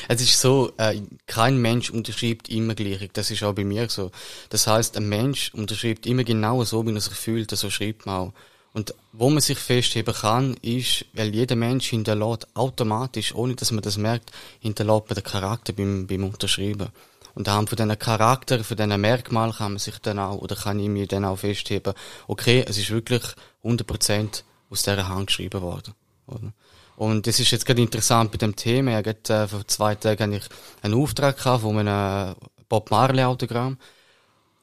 Es 0.08 0.22
ist 0.22 0.40
so, 0.40 0.72
äh, 0.78 1.02
kein 1.26 1.58
Mensch 1.58 1.90
unterschreibt 1.90 2.50
immer 2.50 2.76
gleich. 2.76 3.10
Das 3.14 3.32
ist 3.32 3.44
auch 3.44 3.54
bei 3.54 3.64
mir 3.64 3.90
so. 3.90 4.12
Das 4.50 4.68
heißt, 4.68 4.96
ein 4.98 5.10
Mensch 5.10 5.52
unterschreibt 5.54 6.06
immer 6.06 6.24
genau 6.24 6.64
so, 6.64 6.86
wie 6.86 6.94
er 6.94 7.02
sich 7.02 7.14
fühlt, 7.14 7.50
so 7.52 7.70
schreibt 7.70 8.06
man 8.06 8.16
auch. 8.16 8.34
Und 8.74 8.94
wo 9.12 9.32
man 9.32 9.42
sich 9.42 9.58
festheben 9.58 10.14
kann, 10.14 10.56
ist, 10.62 11.06
weil 11.14 11.34
jeder 11.34 11.56
Mensch 11.56 11.90
hinterlässt 11.90 12.48
automatisch, 12.56 13.34
ohne 13.34 13.56
dass 13.56 13.72
man 13.72 13.82
das 13.82 13.98
merkt, 13.98 14.32
hinterlässt 14.60 15.10
man 15.10 15.16
den 15.16 15.24
Charakter 15.24 15.74
beim, 15.74 16.06
beim 16.06 16.26
Unterschreiben. 16.26 16.90
Und 17.38 17.48
anhand 17.48 17.70
von 17.70 17.76
diesen 17.76 18.00
Charakter, 18.00 18.64
von 18.64 18.76
diesen 18.76 19.00
Merkmalen 19.00 19.54
kann 19.54 19.74
man 19.74 19.78
sich 19.80 20.00
dann 20.00 20.18
auch, 20.18 20.40
oder 20.40 20.56
kann 20.56 20.80
ich 20.80 20.90
mir 20.90 21.06
dann 21.06 21.24
auch 21.24 21.36
festheben, 21.36 21.94
okay, 22.26 22.66
es 22.68 22.80
ist 22.80 22.90
wirklich 22.90 23.22
100% 23.64 24.42
aus 24.72 24.82
dieser 24.82 25.08
Hand 25.08 25.28
geschrieben 25.28 25.62
worden. 25.62 25.94
Oder? 26.26 26.52
Und 26.96 27.28
das 27.28 27.40
ist 27.40 27.52
jetzt 27.52 27.68
gerade 27.68 27.80
interessant 27.80 28.32
bei 28.32 28.40
dem 28.40 28.56
Thema. 28.56 28.90
Ja, 28.90 29.02
gerade, 29.02 29.44
äh, 29.44 29.48
vor 29.48 29.68
zwei 29.68 29.94
Tagen 29.94 30.34
hatte 30.34 30.44
ich 30.48 30.50
einen 30.84 30.96
Auftrag 30.96 31.38
gehabt 31.38 31.62
von 31.62 31.78
einem 31.78 32.34
Bob 32.70 32.90
Marley 32.90 33.24
Autogramm. 33.24 33.78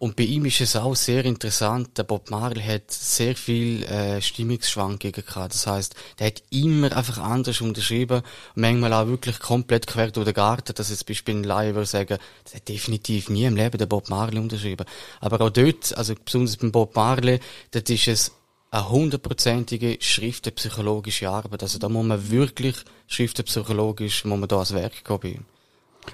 Und 0.04 0.16
bei 0.16 0.24
ihm 0.24 0.44
ist 0.44 0.60
es 0.60 0.76
auch 0.76 0.94
sehr 0.94 1.24
interessant. 1.24 1.96
Der 1.96 2.02
Bob 2.02 2.30
Marley 2.30 2.62
hat 2.62 2.90
sehr 2.90 3.34
viel 3.34 3.84
äh, 3.84 4.20
Stimmungsschwankungen 4.20 5.14
gehabt. 5.14 5.54
Das 5.54 5.66
heißt, 5.66 5.94
der 6.18 6.26
hat 6.26 6.42
immer 6.50 6.94
einfach 6.94 7.16
anders 7.16 7.62
unterschrieben. 7.62 8.20
Manchmal 8.54 8.92
auch 8.92 9.06
wirklich 9.06 9.38
komplett 9.38 9.86
quer 9.86 10.10
durch 10.10 10.26
den 10.26 10.34
Garten. 10.34 10.74
Dass 10.74 10.90
jetzt 10.90 11.06
Beispiel 11.06 11.36
ein 11.36 11.44
Laie 11.44 11.74
würde 11.74 11.86
sagen, 11.86 12.18
das 12.44 12.54
hat 12.54 12.68
definitiv 12.68 13.30
nie 13.30 13.46
im 13.46 13.56
Leben 13.56 13.78
der 13.78 13.86
Bob 13.86 14.10
Marley 14.10 14.38
unterschrieben. 14.38 14.84
Aber 15.20 15.40
auch 15.40 15.48
dort, 15.48 15.96
also 15.96 16.14
besonders 16.22 16.58
beim 16.58 16.70
Bob 16.70 16.94
Marley, 16.94 17.40
dort 17.70 17.88
ist 17.88 18.06
es 18.06 18.32
eine 18.72 18.90
hundertprozentige 18.90 19.96
schriftenpsychologische 20.00 21.30
Arbeit. 21.30 21.62
Also 21.62 21.78
da 21.78 21.88
muss 21.88 22.04
man 22.04 22.30
wirklich 22.30 22.76
schriftenpsychologisch, 23.06 24.26
muss 24.26 24.38
man 24.38 24.50
da 24.50 24.58
als 24.58 24.74
Werk 24.74 25.02
gehen. 25.22 25.46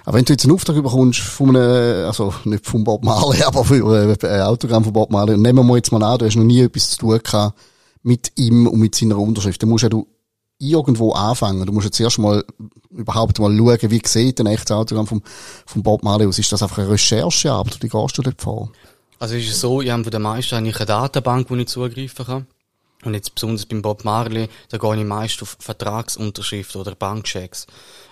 Aber 0.05 0.17
wenn 0.17 0.25
du 0.25 0.33
jetzt 0.33 0.45
einen 0.45 0.53
Auftrag 0.53 0.75
bekommst 0.75 1.19
von 1.19 1.55
einem, 1.55 2.05
also 2.05 2.33
nicht 2.45 2.65
von 2.65 2.83
Bob 2.83 3.03
Marley, 3.03 3.43
aber 3.45 3.63
für 3.63 4.17
ein 4.23 4.41
Autogramm 4.41 4.83
von 4.83 4.93
Bob 4.93 5.11
Marley, 5.11 5.37
nehmen 5.37 5.65
wir 5.65 5.75
jetzt 5.75 5.91
mal 5.91 6.03
an, 6.03 6.17
du 6.17 6.25
hast 6.25 6.35
noch 6.35 6.43
nie 6.43 6.61
etwas 6.61 6.91
zu 6.91 6.97
tun 6.99 7.19
gehabt 7.23 7.57
mit 8.03 8.31
ihm 8.35 8.67
und 8.67 8.79
mit 8.79 8.95
seiner 8.95 9.17
Unterschrift, 9.17 9.61
dann 9.61 9.69
musst 9.69 9.83
ja 9.83 9.89
du 9.89 10.07
irgendwo 10.57 11.11
anfangen. 11.13 11.65
Du 11.65 11.71
musst 11.71 11.85
jetzt 11.85 11.99
erst 11.99 12.19
mal 12.19 12.43
überhaupt 12.91 13.39
mal 13.39 13.55
schauen, 13.55 13.91
wie 13.91 14.01
sieht 14.05 14.39
ein 14.39 14.47
echtes 14.47 14.71
Autogramm 14.71 15.07
von, 15.07 15.21
von 15.65 15.83
Bob 15.83 16.03
Marley 16.03 16.27
aus. 16.27 16.39
Ist 16.39 16.51
das 16.51 16.61
einfach 16.61 16.79
eine 16.79 16.89
Recherchearbeit, 16.89 17.81
wie 17.81 17.89
gehst 17.89 18.17
du 18.17 18.21
dort 18.21 18.41
vor? 18.41 18.71
Also 19.19 19.35
ist 19.35 19.49
es 19.49 19.59
so, 19.59 19.81
ich 19.81 19.91
habe 19.91 20.03
von 20.03 20.11
den 20.11 20.21
meisten 20.21 20.55
eigentlich 20.55 20.77
eine 20.77 20.85
Datenbank, 20.85 21.49
wo 21.49 21.55
ich 21.55 21.67
zugreifen 21.67 22.25
kann. 22.25 22.47
Und 23.03 23.15
jetzt 23.15 23.33
besonders 23.33 23.65
beim 23.65 23.81
Bob 23.81 24.05
Marley, 24.05 24.47
da 24.69 24.77
gehe 24.77 24.97
ich 24.97 25.05
meist 25.05 25.41
auf 25.41 25.57
Vertragsunterschrift 25.59 26.75
oder 26.75 26.93
Bankchecks. 26.93 27.65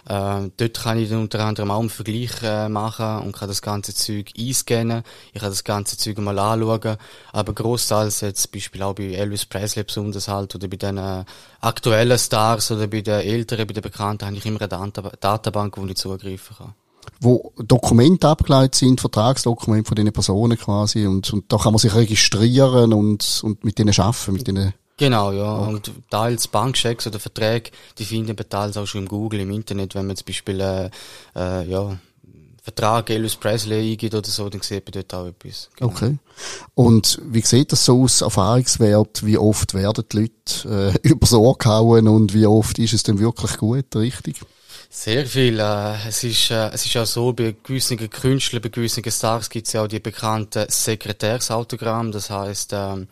Äh, 0.08 0.50
dort 0.58 0.80
kann 0.82 0.98
ich 0.98 1.10
dann 1.10 1.22
unter 1.22 1.40
anderem 1.42 1.70
auch 1.70 1.80
einen 1.80 1.90
Vergleich 1.90 2.42
äh, 2.42 2.70
machen 2.70 3.20
und 3.20 3.36
kann 3.36 3.48
das 3.48 3.62
ganze 3.62 3.94
Zeug 3.94 4.32
einscannen. 4.38 5.04
Ich 5.34 5.42
kann 5.42 5.50
das 5.50 5.64
ganze 5.64 5.98
Zeug 5.98 6.18
mal 6.18 6.40
anschauen. 6.40 6.98
Aber 7.32 7.54
großteils 7.54 8.22
jetzt, 8.22 8.52
Beispiel 8.52 8.82
auch 8.82 8.96
bei 8.96 9.14
Elvis 9.14 9.46
Presley 9.46 9.84
besonders 9.84 10.28
halt, 10.28 10.56
oder 10.56 10.68
bei 10.68 10.78
den 10.78 10.98
äh, 10.98 11.24
aktuellen 11.62 12.18
Stars 12.18 12.72
oder 12.72 12.88
bei 12.88 13.02
den 13.02 13.22
älteren, 13.22 13.68
bei 13.68 13.74
den 13.74 13.84
Bekannten, 13.84 14.26
habe 14.26 14.38
ich 14.38 14.46
immer 14.46 14.62
eine 14.62 14.92
Datenbank, 15.20 15.78
wo 15.78 15.86
ich 15.86 15.98
zugreifen 15.98 16.56
kann 16.58 16.74
wo 17.20 17.54
Dokumente 17.58 18.28
abgeleitet 18.28 18.76
sind, 18.76 19.02
Vertragsdokumente 19.02 19.88
von 19.88 19.96
diesen 19.96 20.14
Personen 20.14 20.58
quasi, 20.58 21.06
und, 21.06 21.32
und 21.34 21.52
da 21.52 21.58
kann 21.58 21.74
man 21.74 21.80
sich 21.80 21.94
registrieren 21.94 22.94
und, 22.94 23.42
und 23.44 23.64
mit 23.64 23.78
denen 23.78 23.98
arbeiten, 24.00 24.34
mit 24.34 24.48
denen 24.48 24.74
Genau, 25.00 25.32
ja. 25.32 25.60
Okay. 25.60 25.74
Und 25.74 25.92
teils 26.10 26.48
Bankchecks 26.50 27.08
oder 27.08 27.20
Verträge, 27.20 27.72
die 27.98 28.04
finden 28.04 28.36
man 28.36 28.50
teils 28.50 28.76
auch 28.76 28.86
schon 28.86 29.04
im 29.04 29.08
Google, 29.08 29.40
im 29.40 29.52
Internet, 29.52 29.96
wenn 29.96 30.06
man 30.06 30.18
zum 30.18 30.26
Beispiel, 30.26 30.60
äh, 30.60 30.90
äh, 31.36 31.70
ja, 31.70 31.98
Vertrag 32.62 33.10
Elvis 33.10 33.38
Presley 33.38 33.94
eingibt 33.94 34.14
oder 34.14 34.28
so, 34.28 34.50
dann 34.50 34.62
sieht 34.62 34.86
man 34.86 34.92
dort 34.92 35.14
auch 35.14 35.26
etwas. 35.26 35.70
Genau. 35.78 35.92
Okay. 35.92 36.18
Und 36.76 37.20
wie 37.24 37.42
sieht 37.42 37.72
das 37.72 37.86
so 37.86 38.04
aus, 38.04 38.22
Erfahrungswert? 38.22 39.26
Wie 39.26 39.38
oft 39.38 39.74
werden 39.74 40.04
die 40.12 40.18
Leute 40.18 40.94
äh, 41.04 41.08
übers 41.08 41.34
Ohr 41.34 41.58
gehauen 41.58 42.08
und 42.10 42.34
wie 42.34 42.46
oft 42.46 42.78
ist 42.78 42.94
es 42.94 43.04
denn 43.04 43.20
wirklich 43.20 43.58
gut, 43.58 43.96
richtig? 43.96 44.42
Sehr 44.92 45.28
viel. 45.28 45.60
Äh, 45.60 46.08
es 46.08 46.24
ist, 46.24 46.50
äh, 46.50 46.70
es 46.70 46.84
ist 46.86 46.98
auch 46.98 47.06
so, 47.06 47.32
bei 47.32 47.56
gewissen 47.64 47.98
Künstlern, 48.10 48.62
bei 48.62 48.70
gewissen 48.70 49.04
Stars 49.10 49.50
gibt 49.50 49.68
es 49.68 49.74
ja 49.74 49.84
auch 49.84 49.88
die 49.88 50.00
bekannten 50.00 50.66
Sekretärsautogramm. 50.68 52.12
Das 52.12 52.32
heißt, 52.32 52.74
ähm, 52.74 53.08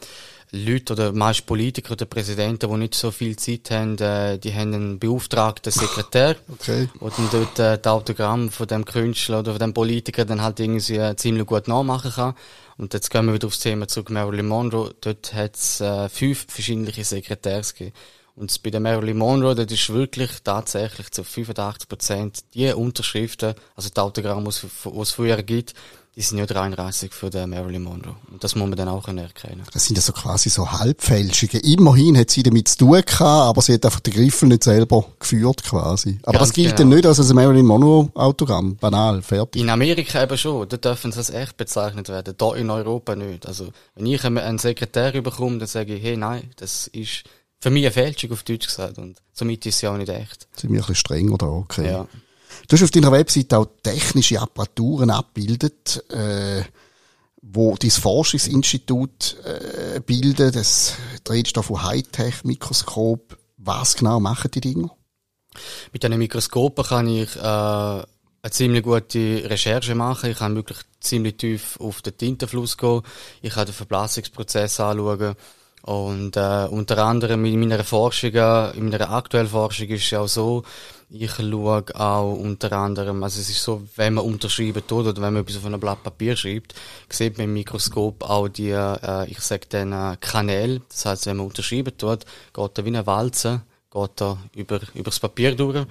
Leute 0.52 0.94
oder 0.94 1.12
meist 1.12 1.46
Politiker 1.46 1.92
oder 1.92 2.06
Präsidenten, 2.06 2.72
die 2.72 2.78
nicht 2.78 2.96
so 2.96 3.12
viel 3.12 3.36
Zeit 3.36 3.70
haben, 3.70 3.98
äh, 4.00 4.40
die 4.40 4.54
haben 4.56 4.74
einen 4.74 5.00
beauftragten 5.00 5.72
Sekretär. 5.72 6.36
Okay. 6.50 6.90
Und 7.00 7.14
dann 7.18 7.30
dort 7.32 7.60
äh, 7.60 7.78
das 7.78 7.94
Autogramm 7.94 8.50
von 8.50 8.66
dem 8.66 8.84
Künstler 8.84 9.40
oder 9.40 9.52
von 9.52 9.60
dem 9.60 9.74
Politiker 9.74 10.26
dann 10.26 10.42
halt 10.42 10.60
irgendwie 10.60 10.96
äh, 10.96 11.16
ziemlich 11.16 11.46
gut 11.46 11.68
nachmachen 11.68 12.12
kann. 12.12 12.34
Und 12.78 12.94
jetzt 12.94 13.12
gehen 13.12 13.26
wir 13.28 13.34
wieder 13.34 13.48
aufs 13.48 13.60
Thema 13.60 13.88
zurück, 13.88 14.10
Marilyn 14.10 14.48
Monroe. 14.48 14.96
Dort 15.02 15.34
hat 15.34 15.56
es 15.56 15.80
äh, 15.82 16.10
fünf 16.10 16.48
verschiedene 16.50 16.92
Sekretärs 16.92 17.76
gegeben. 17.76 17.96
Und 18.38 18.62
bei 18.62 18.70
der 18.70 18.80
Marilyn 18.80 19.18
Monroe, 19.18 19.56
das 19.56 19.72
ist 19.72 19.92
wirklich 19.92 20.30
tatsächlich 20.44 21.10
zu 21.10 21.24
85 21.24 21.90
Prozent 21.90 22.40
die 22.54 22.72
Unterschriften, 22.72 23.56
also 23.76 23.90
die 23.90 24.00
Autogramme, 24.00 24.50
die 24.50 25.02
es 25.02 25.12
früher 25.12 25.42
gibt, 25.42 25.74
die 26.16 26.22
sind 26.22 26.38
ja 26.38 26.46
33 26.48 27.14
für 27.14 27.30
den 27.32 27.50
Marilyn 27.50 27.84
Monroe. 27.84 28.16
Und 28.32 28.44
das 28.44 28.56
muss 28.56 28.68
man 28.68 28.78
dann 28.78 28.88
auch 28.90 29.08
erkennen. 29.08 29.64
Das 29.72 29.86
sind 29.86 29.98
ja 29.98 30.02
so 30.02 30.14
quasi 30.14 30.50
so 30.50 30.72
Halbfälschungen. 30.72 31.64
Immerhin 31.64 32.18
hat 32.18 32.32
sie 32.32 32.42
damit 32.42 32.68
zu 32.68 32.78
tun 32.78 33.02
gehabt, 33.04 33.22
aber 33.22 33.62
sie 33.62 33.74
hat 33.74 33.86
einfach 33.86 34.00
den 34.00 34.14
Griffel 34.14 34.50
nicht 34.50 34.64
selber 34.64 35.06
geführt 35.20 35.64
quasi. 35.64 36.20
Aber 36.24 36.40
Ganz 36.40 36.50
das 36.50 36.54
gilt 36.54 36.76
genau. 36.76 36.78
dann 36.78 36.90
nicht 36.90 37.06
als 37.06 37.20
ein 37.20 37.36
Marilyn 37.36 37.66
Monroe 37.66 38.10
Autogramm. 38.16 38.76
Banal, 38.78 39.22
fertig. 39.22 39.62
In 39.62 39.70
Amerika 39.70 40.24
eben 40.24 40.38
schon. 40.38 40.68
Da 40.70 40.78
dürfen 40.78 41.12
sie 41.12 41.20
als 41.20 41.30
echt 41.32 41.58
bezeichnet 41.58 42.10
werden. 42.10 42.34
Da 42.36 42.56
in 42.56 42.70
Europa 42.70 43.16
nicht. 43.16 43.48
Also, 43.48 43.70
wenn 43.96 44.06
ich 44.08 44.24
einen 44.24 44.58
Sekretär 44.58 45.12
bekomme, 45.22 45.60
dann 45.60 45.68
sage 45.68 45.96
ich, 45.96 46.04
hey, 46.04 46.18
nein, 46.18 46.50
das 46.56 46.88
ist 46.88 47.26
für 47.60 47.70
mich 47.70 47.84
eine 47.84 47.92
Fälschung 47.92 48.32
auf 48.32 48.44
Deutsch 48.44 48.68
gesagt. 48.68 48.98
Und 48.98 49.22
somit 49.34 49.66
ist 49.66 49.80
sie 49.80 49.88
auch 49.88 49.98
nicht 49.98 50.10
echt. 50.10 50.48
Sind 50.56 50.72
wir 50.72 50.78
ein 50.78 50.82
bisschen 50.82 50.96
strenger 50.96 51.38
da, 51.38 51.48
okay. 51.48 51.88
Ja. 51.88 52.08
Du 52.68 52.76
hast 52.76 52.84
auf 52.84 52.92
deiner 52.92 53.12
Webseite 53.12 53.58
auch 53.58 53.68
technische 53.84 54.40
Apparaturen 54.42 55.10
abbildet, 55.10 56.04
äh, 56.12 56.64
wo 57.42 57.76
dein 57.76 57.92
Forschungsinstitut 57.92 59.38
äh, 59.44 60.00
bildet. 60.00 60.56
Das 60.56 60.96
dreht 61.24 61.56
da 61.56 61.62
von 61.62 61.84
Hightech-Mikroskop. 61.84 63.38
Was 63.58 63.96
genau 63.96 64.20
machen 64.20 64.52
die 64.52 64.62
Dinger? 64.62 64.92
Mit 65.92 66.04
diesen 66.04 66.18
Mikroskopen 66.18 66.86
kann 66.86 67.08
ich 67.08 67.36
äh, 67.36 67.40
eine 67.40 68.06
ziemlich 68.52 68.84
gute 68.84 69.44
Recherche 69.46 69.96
machen. 69.96 70.32
Ich 70.32 70.38
kann 70.38 70.56
wirklich 70.56 70.80
ziemlich 71.00 71.38
tief 71.38 71.80
auf 71.80 72.02
den 72.02 72.18
Tintenfluss 72.18 72.78
gehen. 72.78 73.02
Ich 73.42 73.54
kann 73.54 73.66
den 73.66 73.74
Verblassungsprozess 73.74 74.80
anschauen. 74.80 75.36
Und 75.88 76.36
äh, 76.36 76.68
unter 76.70 76.98
anderem 76.98 77.46
in 77.46 77.62
meiner 77.62 77.82
Forschung, 77.82 78.34
in 78.34 78.90
meiner 78.90 79.10
aktuellen 79.10 79.48
Forschung 79.48 79.88
ist 79.88 80.04
es 80.04 80.10
ja 80.10 80.20
auch 80.20 80.28
so, 80.28 80.64
ich 81.10 81.32
schaue 81.32 81.86
auch 81.96 82.34
unter 82.34 82.74
anderem, 82.74 83.24
also 83.24 83.40
es 83.40 83.50
ist 83.50 83.64
so, 83.64 83.84
wenn 83.96 84.16
man 84.16 84.26
unterschreiben 84.26 84.86
tut 84.86 85.06
oder 85.06 85.22
wenn 85.22 85.34
man 85.34 85.44
etwas 85.44 85.56
auf 85.56 85.66
einem 85.66 85.80
Blatt 85.80 86.04
Papier 86.04 86.36
schreibt, 86.36 86.76
sieht 87.08 87.38
man 87.38 87.46
im 87.46 87.54
Mikroskop 87.54 88.22
auch 88.30 88.50
die, 88.50 88.72
äh, 88.72 89.30
ich 89.30 89.40
sag 89.40 89.70
dann, 89.70 89.94
äh, 89.94 90.18
Kanäle. 90.20 90.82
Das 90.90 91.06
heißt, 91.06 91.28
wenn 91.28 91.38
man 91.38 91.46
unterschreiben 91.46 91.98
tut, 91.98 92.26
geht 92.54 92.78
er 92.78 92.84
wie 92.84 92.90
eine 92.90 93.08
Walze, 93.08 93.62
geht 93.90 94.22
er 94.22 94.40
über, 94.56 94.82
über 94.94 95.06
das 95.06 95.22
Papier 95.22 95.56
durch. 95.56 95.86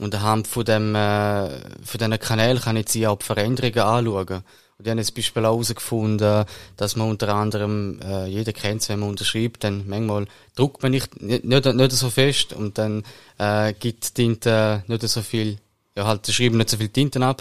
Und 0.00 0.12
anhand 0.12 0.48
von 0.48 0.64
dem, 0.64 0.92
äh, 0.96 1.50
von 1.84 1.98
diesen 1.98 2.18
Kanälen 2.18 2.60
kann 2.60 2.76
ich 2.76 2.92
jetzt 2.92 3.06
auch 3.06 3.18
die 3.18 3.24
Veränderungen 3.24 3.78
anschauen. 3.78 4.42
Und 4.78 4.86
die 4.86 4.90
haben 4.90 4.98
jetzt 4.98 5.08
zum 5.08 5.16
Beispiel 5.16 5.44
auch 5.46 5.54
herausgefunden, 5.54 6.44
dass 6.76 6.96
man 6.96 7.08
unter 7.08 7.34
anderem, 7.34 7.98
äh, 8.02 8.26
jeder 8.26 8.52
kennt 8.52 8.86
wenn 8.90 9.00
man 9.00 9.08
unterschreibt, 9.08 9.64
dann 9.64 9.88
manchmal 9.88 10.26
druckt 10.54 10.82
man 10.82 10.92
nicht, 10.92 11.20
nicht, 11.22 11.44
nicht, 11.44 11.64
nicht 11.64 11.92
so 11.92 12.10
fest 12.10 12.52
und 12.52 12.76
dann 12.76 13.02
äh, 13.38 13.72
gibt 13.72 14.14
Tinte 14.14 14.84
nicht 14.86 15.02
so 15.08 15.22
viel, 15.22 15.58
ja 15.96 16.06
halt, 16.06 16.26
schreiben 16.26 16.58
nicht 16.58 16.68
so 16.68 16.76
viel 16.76 16.90
Tinten 16.90 17.22
ab. 17.22 17.40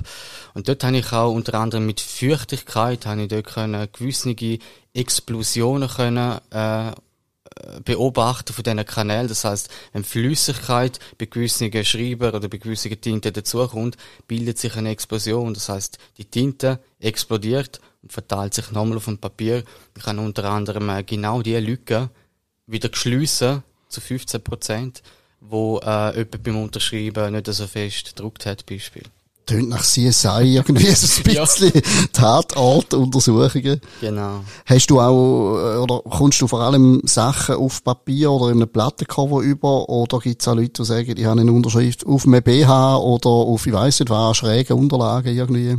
Und 0.53 0.69
dort 0.69 0.83
habe 0.85 0.97
ich 0.97 1.11
auch 1.11 1.33
unter 1.33 1.55
anderem 1.55 1.85
mit 1.85 1.99
Feuchtigkeit, 1.99 3.05
habe 3.05 3.23
ich 3.23 3.27
dort 3.27 3.47
können 3.47 3.89
gewisse 3.91 4.33
Explosionen 4.93 5.89
können, 5.89 6.39
äh, 6.51 6.91
beobachten 7.83 8.53
von 8.53 8.63
diesen 8.63 8.85
Kanälen. 8.85 9.27
Das 9.27 9.43
heißt, 9.43 9.69
wenn 9.93 10.03
Flüssigkeit 10.03 10.99
bei 11.17 11.25
gewissen 11.25 11.71
Schreiber 11.83 12.33
oder 12.33 12.47
bei 12.47 12.57
gewissen 12.57 12.99
Tinten 12.99 13.33
dazukommt, 13.33 13.97
bildet 14.27 14.57
sich 14.57 14.75
eine 14.75 14.89
Explosion. 14.89 15.53
Das 15.53 15.69
heißt, 15.69 15.97
die 16.17 16.25
Tinte 16.25 16.79
explodiert 16.99 17.79
und 18.01 18.13
verteilt 18.13 18.53
sich 18.53 18.71
nochmal 18.71 18.97
auf 18.97 19.05
dem 19.05 19.17
Papier. 19.17 19.63
Ich 19.95 20.03
kann 20.03 20.19
unter 20.19 20.45
anderem 20.45 20.89
äh, 20.89 21.03
genau 21.03 21.41
diese 21.41 21.59
Lücke 21.59 22.09
wieder 22.67 22.89
geschliessen 22.89 23.63
zu 23.89 24.01
15 24.01 24.43
Prozent, 24.43 25.03
wo 25.39 25.79
äh, 25.79 26.15
jemand 26.15 26.43
beim 26.43 26.57
Unterschreiben 26.57 27.33
nicht 27.33 27.47
so 27.47 27.67
fest 27.67 28.15
gedruckt 28.15 28.45
hat, 28.45 28.65
Beispiel 28.65 29.03
tönt 29.45 29.69
nach 29.69 29.83
CSI 29.83 30.55
irgendwie 30.55 30.85
so 30.95 31.21
ein 31.21 31.23
bisschen 31.23 31.71
ja. 31.73 31.81
Tatortuntersuchungen. 32.13 33.81
Genau. 34.01 34.43
Hast 34.65 34.89
du 34.89 34.99
auch, 34.99 35.57
äh, 35.57 35.77
oder 35.77 36.01
kommst 36.01 36.41
du 36.41 36.47
vor 36.47 36.61
allem 36.61 37.01
Sachen 37.05 37.55
auf 37.55 37.83
Papier 37.83 38.31
oder 38.31 38.51
in 38.51 38.61
einem 38.61 38.69
Plattencover 38.69 39.41
über, 39.41 39.87
oder 39.89 40.19
gibt 40.19 40.41
es 40.41 40.47
auch 40.47 40.55
Leute, 40.55 40.81
die 40.81 40.85
sagen, 40.85 41.15
ich 41.17 41.25
habe 41.25 41.39
eine 41.39 41.51
Unterschrift 41.51 42.05
auf 42.05 42.25
einem 42.25 42.41
BH 42.41 42.97
oder 42.97 43.29
auf, 43.29 43.65
ich 43.67 43.73
weiss 43.73 43.99
nicht 43.99 44.09
was, 44.09 44.37
schräge 44.37 44.75
Unterlagen 44.75 45.35
irgendwie? 45.35 45.77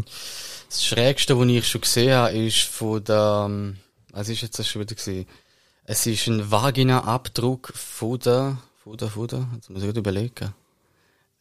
Das 0.68 0.84
Schrägste, 0.84 1.38
was 1.38 1.46
ich 1.46 1.68
schon 1.68 1.80
gesehen 1.80 2.14
habe, 2.14 2.36
ist 2.36 2.62
von 2.62 3.02
der, 3.04 3.46
ähm, 3.48 3.76
was 4.12 4.28
ist 4.28 4.42
jetzt 4.42 4.58
das 4.58 4.68
schon 4.68 4.82
wieder 4.82 4.94
gewesen? 4.94 5.26
Es 5.84 6.06
ist 6.06 6.26
ein 6.26 6.50
Vagina-Abdruck 6.50 7.72
von 7.74 8.18
der, 8.18 8.58
von 8.82 8.96
der, 8.96 9.08
von 9.08 9.26
der, 9.28 9.46
jetzt 9.54 9.70
muss 9.70 9.82
ich 9.82 9.96
überlegen. 9.96 10.52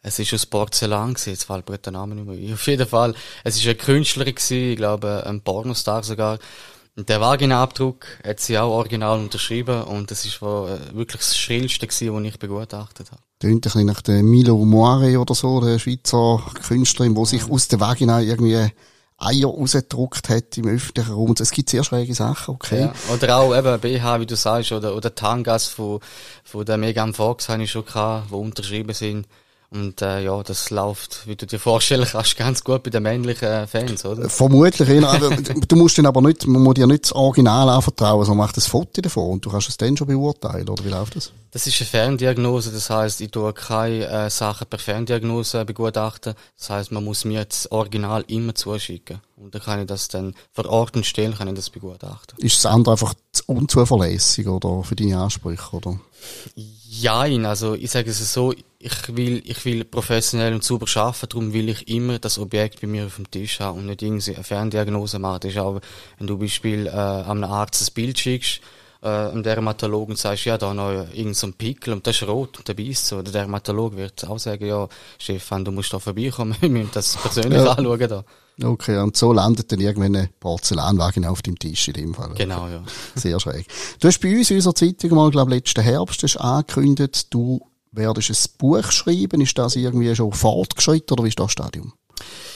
Es 0.07 0.19
ist 0.19 0.31
aus 0.35 0.45
Porzellan 0.45 1.15
gewesen, 1.15 1.31
jetzt 1.31 1.45
fällt 1.45 1.67
mir 1.67 1.79
der 1.79 1.91
Name 1.91 2.13
nicht 2.13 2.27
mehr 2.27 2.53
Auf 2.53 2.67
jeden 2.67 2.87
Fall, 2.87 3.15
es 3.43 3.57
ist 3.57 3.67
ein 3.67 3.75
Künstler 3.75 4.25
gewesen, 4.25 4.71
ich 4.71 4.77
glaube, 4.77 5.23
ein 5.25 5.41
Pornostar 5.41 6.03
sogar. 6.03 6.37
Und 6.95 7.09
der 7.09 7.19
Vagina-Abdruck 7.19 8.05
hat 8.23 8.39
sie 8.39 8.59
auch 8.59 8.69
original 8.69 9.17
unterschrieben 9.17 9.81
und 9.81 10.11
das 10.11 10.23
ist 10.25 10.43
wirklich 10.43 11.21
das 11.21 11.35
Schrillste 11.35 11.87
gewesen, 11.87 12.13
was 12.13 12.23
ich 12.23 12.37
begutachtet 12.37 13.09
habe. 13.09 13.21
Tönt 13.39 13.55
ein 13.55 13.61
bisschen 13.61 13.85
nach 13.87 14.01
der 14.01 14.21
Milo 14.21 14.63
Moire 14.63 15.19
oder 15.19 15.33
so, 15.33 15.59
der 15.59 15.79
Schweizer 15.79 16.39
Künstlerin, 16.67 17.15
wo 17.15 17.25
sich 17.25 17.49
aus 17.49 17.67
der 17.67 17.79
Vagina 17.79 18.21
irgendwie 18.21 18.69
Eier 19.17 19.47
rausgedruckt 19.47 20.29
hat 20.29 20.55
im 20.57 20.67
öffentlichen 20.67 21.13
Raum. 21.13 21.33
Es 21.39 21.49
gibt 21.49 21.71
sehr 21.71 21.83
schräge 21.83 22.13
Sachen, 22.13 22.53
okay. 22.53 22.81
Ja. 22.81 22.93
Oder 23.11 23.37
auch 23.37 23.57
eben 23.57 23.79
BH, 23.79 24.19
wie 24.19 24.27
du 24.27 24.35
sagst, 24.35 24.71
oder, 24.71 24.95
oder 24.95 25.15
Tangas 25.15 25.67
von, 25.67 25.99
von 26.43 26.63
der 26.63 26.77
Megan 26.77 27.15
Fox 27.15 27.49
habe 27.49 27.63
ich 27.63 27.71
schon 27.71 27.85
gehabt, 27.85 28.29
die 28.29 28.35
unterschrieben 28.35 28.93
sind. 28.93 29.25
Und 29.75 30.01
äh, 30.01 30.23
ja, 30.23 30.41
das 30.41 30.69
läuft, 30.69 31.27
wie 31.27 31.35
du 31.35 31.45
dir 31.45 31.59
vorstellen 31.59 32.07
kannst, 32.09 32.37
ganz 32.37 32.63
gut 32.63 32.83
bei 32.83 32.89
den 32.89 33.03
männlichen 33.03 33.67
Fans, 33.67 34.05
oder? 34.05 34.29
Vermutlich, 34.29 34.87
ja. 34.87 35.19
du 35.19 35.75
musst 35.75 35.97
den 35.97 36.05
aber 36.05 36.21
nicht, 36.21 36.47
man 36.47 36.63
muss 36.63 36.75
dir 36.75 36.87
nicht 36.87 37.03
das 37.03 37.11
Original 37.11 37.67
anvertrauen, 37.67 38.23
sondern 38.23 38.45
macht 38.45 38.55
das 38.55 38.67
Foto 38.67 39.01
davon 39.01 39.31
und 39.31 39.45
du 39.45 39.49
kannst 39.49 39.67
es 39.67 39.75
dann 39.75 39.97
schon 39.97 40.07
beurteilen, 40.07 40.69
oder 40.69 40.85
wie 40.85 40.89
läuft 40.89 41.17
das? 41.17 41.33
Das 41.51 41.67
ist 41.67 41.81
eine 41.81 41.89
Ferndiagnose, 41.89 42.71
das 42.71 42.89
heißt, 42.89 43.19
ich 43.19 43.31
tue 43.31 43.51
keine 43.51 44.07
äh, 44.07 44.29
Sachen 44.29 44.67
per 44.67 44.79
Ferndiagnose 44.79 45.65
begutachten. 45.65 46.35
Das 46.57 46.69
heißt, 46.69 46.91
man 46.93 47.03
muss 47.03 47.25
mir 47.25 47.43
das 47.43 47.69
Original 47.69 48.23
immer 48.27 48.55
zuschicken. 48.55 49.19
Und 49.37 49.53
dann 49.53 49.61
kann 49.61 49.81
ich 49.81 49.87
das 49.87 50.07
dann 50.07 50.33
verordnet 50.53 51.05
stellen, 51.05 51.35
kann 51.35 51.49
ich 51.49 51.55
das 51.55 51.69
begutachten. 51.69 52.39
Ist 52.39 52.57
das 52.57 52.71
andere 52.71 52.93
einfach 52.93 53.13
unzuverlässig 53.47 54.47
oder 54.47 54.81
für 54.83 54.95
deine 54.95 55.19
Ansprüche, 55.19 55.75
oder? 55.75 55.99
Jein, 56.55 57.45
also 57.45 57.73
ich 57.73 57.91
sage 57.91 58.09
es 58.09 58.33
so, 58.33 58.53
ich 58.79 59.15
will, 59.15 59.41
ich 59.45 59.65
will 59.65 59.83
professionell 59.83 60.53
und 60.53 60.63
sauber 60.63 60.85
arbeiten, 60.95 61.27
darum 61.29 61.53
will 61.53 61.67
ich 61.67 61.87
immer 61.89 62.17
das 62.17 62.39
Objekt 62.39 62.79
bei 62.79 62.87
mir 62.87 63.07
auf 63.07 63.17
dem 63.17 63.29
Tisch 63.29 63.59
haben 63.59 63.79
und 63.79 63.87
nicht 63.87 64.01
irgendwie 64.01 64.35
eine 64.35 64.43
Ferndiagnose 64.43 65.19
machen. 65.19 65.39
Das 65.41 65.51
ist 65.51 65.57
auch, 65.57 65.81
wenn 66.17 66.27
du 66.27 66.37
Beispiel 66.37 66.87
äh, 66.87 66.91
einem 66.91 67.43
Arzt 67.43 67.81
ein 67.81 67.93
Bild 67.93 68.17
schickst, 68.17 68.61
äh, 69.01 69.07
einem 69.07 69.43
Dermatologen 69.43 70.13
und 70.13 70.17
sagst, 70.17 70.45
ja, 70.45 70.57
da 70.57 70.73
noch 70.73 70.91
irgendein 70.91 71.33
so 71.33 71.51
Pickel 71.51 71.93
und 71.93 72.07
das 72.07 72.21
ist 72.21 72.27
rot 72.27 72.57
und 72.57 72.67
der 72.69 72.73
beißt 72.73 73.07
so. 73.07 73.21
Der 73.21 73.33
Dermatolog 73.33 73.97
wird 73.97 74.25
auch 74.27 74.39
sagen, 74.39 74.65
ja, 74.65 74.87
Stefan, 75.19 75.65
du 75.65 75.71
musst 75.71 75.91
da 75.91 75.99
vorbeikommen, 75.99 76.55
wir 76.61 76.69
müssen 76.69 76.91
das 76.93 77.17
persönlich 77.17 77.59
ja. 77.59 77.73
anschauen 77.73 78.07
da. 78.07 78.23
Okay, 78.63 78.97
und 78.99 79.17
so 79.17 79.33
landet 79.33 79.71
dann 79.71 79.81
irgendwann 79.81 80.15
ein 80.15 80.29
Porzellanwagen 80.39 81.25
auf 81.25 81.41
dem 81.41 81.59
Tisch 81.59 81.87
in 81.89 81.93
dem 81.93 82.13
Fall. 82.13 82.33
Genau, 82.35 82.67
ja. 82.67 82.83
Sehr 83.15 83.39
schräg. 83.39 83.67
Du 83.99 84.07
hast 84.07 84.19
bei 84.19 84.35
uns 84.37 84.49
in 84.49 84.57
unserer 84.57 84.75
Zeitung 84.75 85.11
mal, 85.11 85.29
glaube 85.29 85.51
ich, 85.51 85.57
letzten 85.57 85.81
Herbst 85.81 86.23
hast 86.23 86.37
angekündigt, 86.37 87.33
du 87.33 87.61
werdest 87.91 88.29
ein 88.29 88.57
Buch 88.57 88.91
schreiben. 88.91 89.41
Ist 89.41 89.57
das 89.57 89.75
irgendwie 89.75 90.15
schon 90.15 90.31
fortgeschritten 90.31 91.13
oder 91.13 91.23
wie 91.23 91.29
ist 91.29 91.39
das 91.39 91.51
Stadium? 91.51 91.93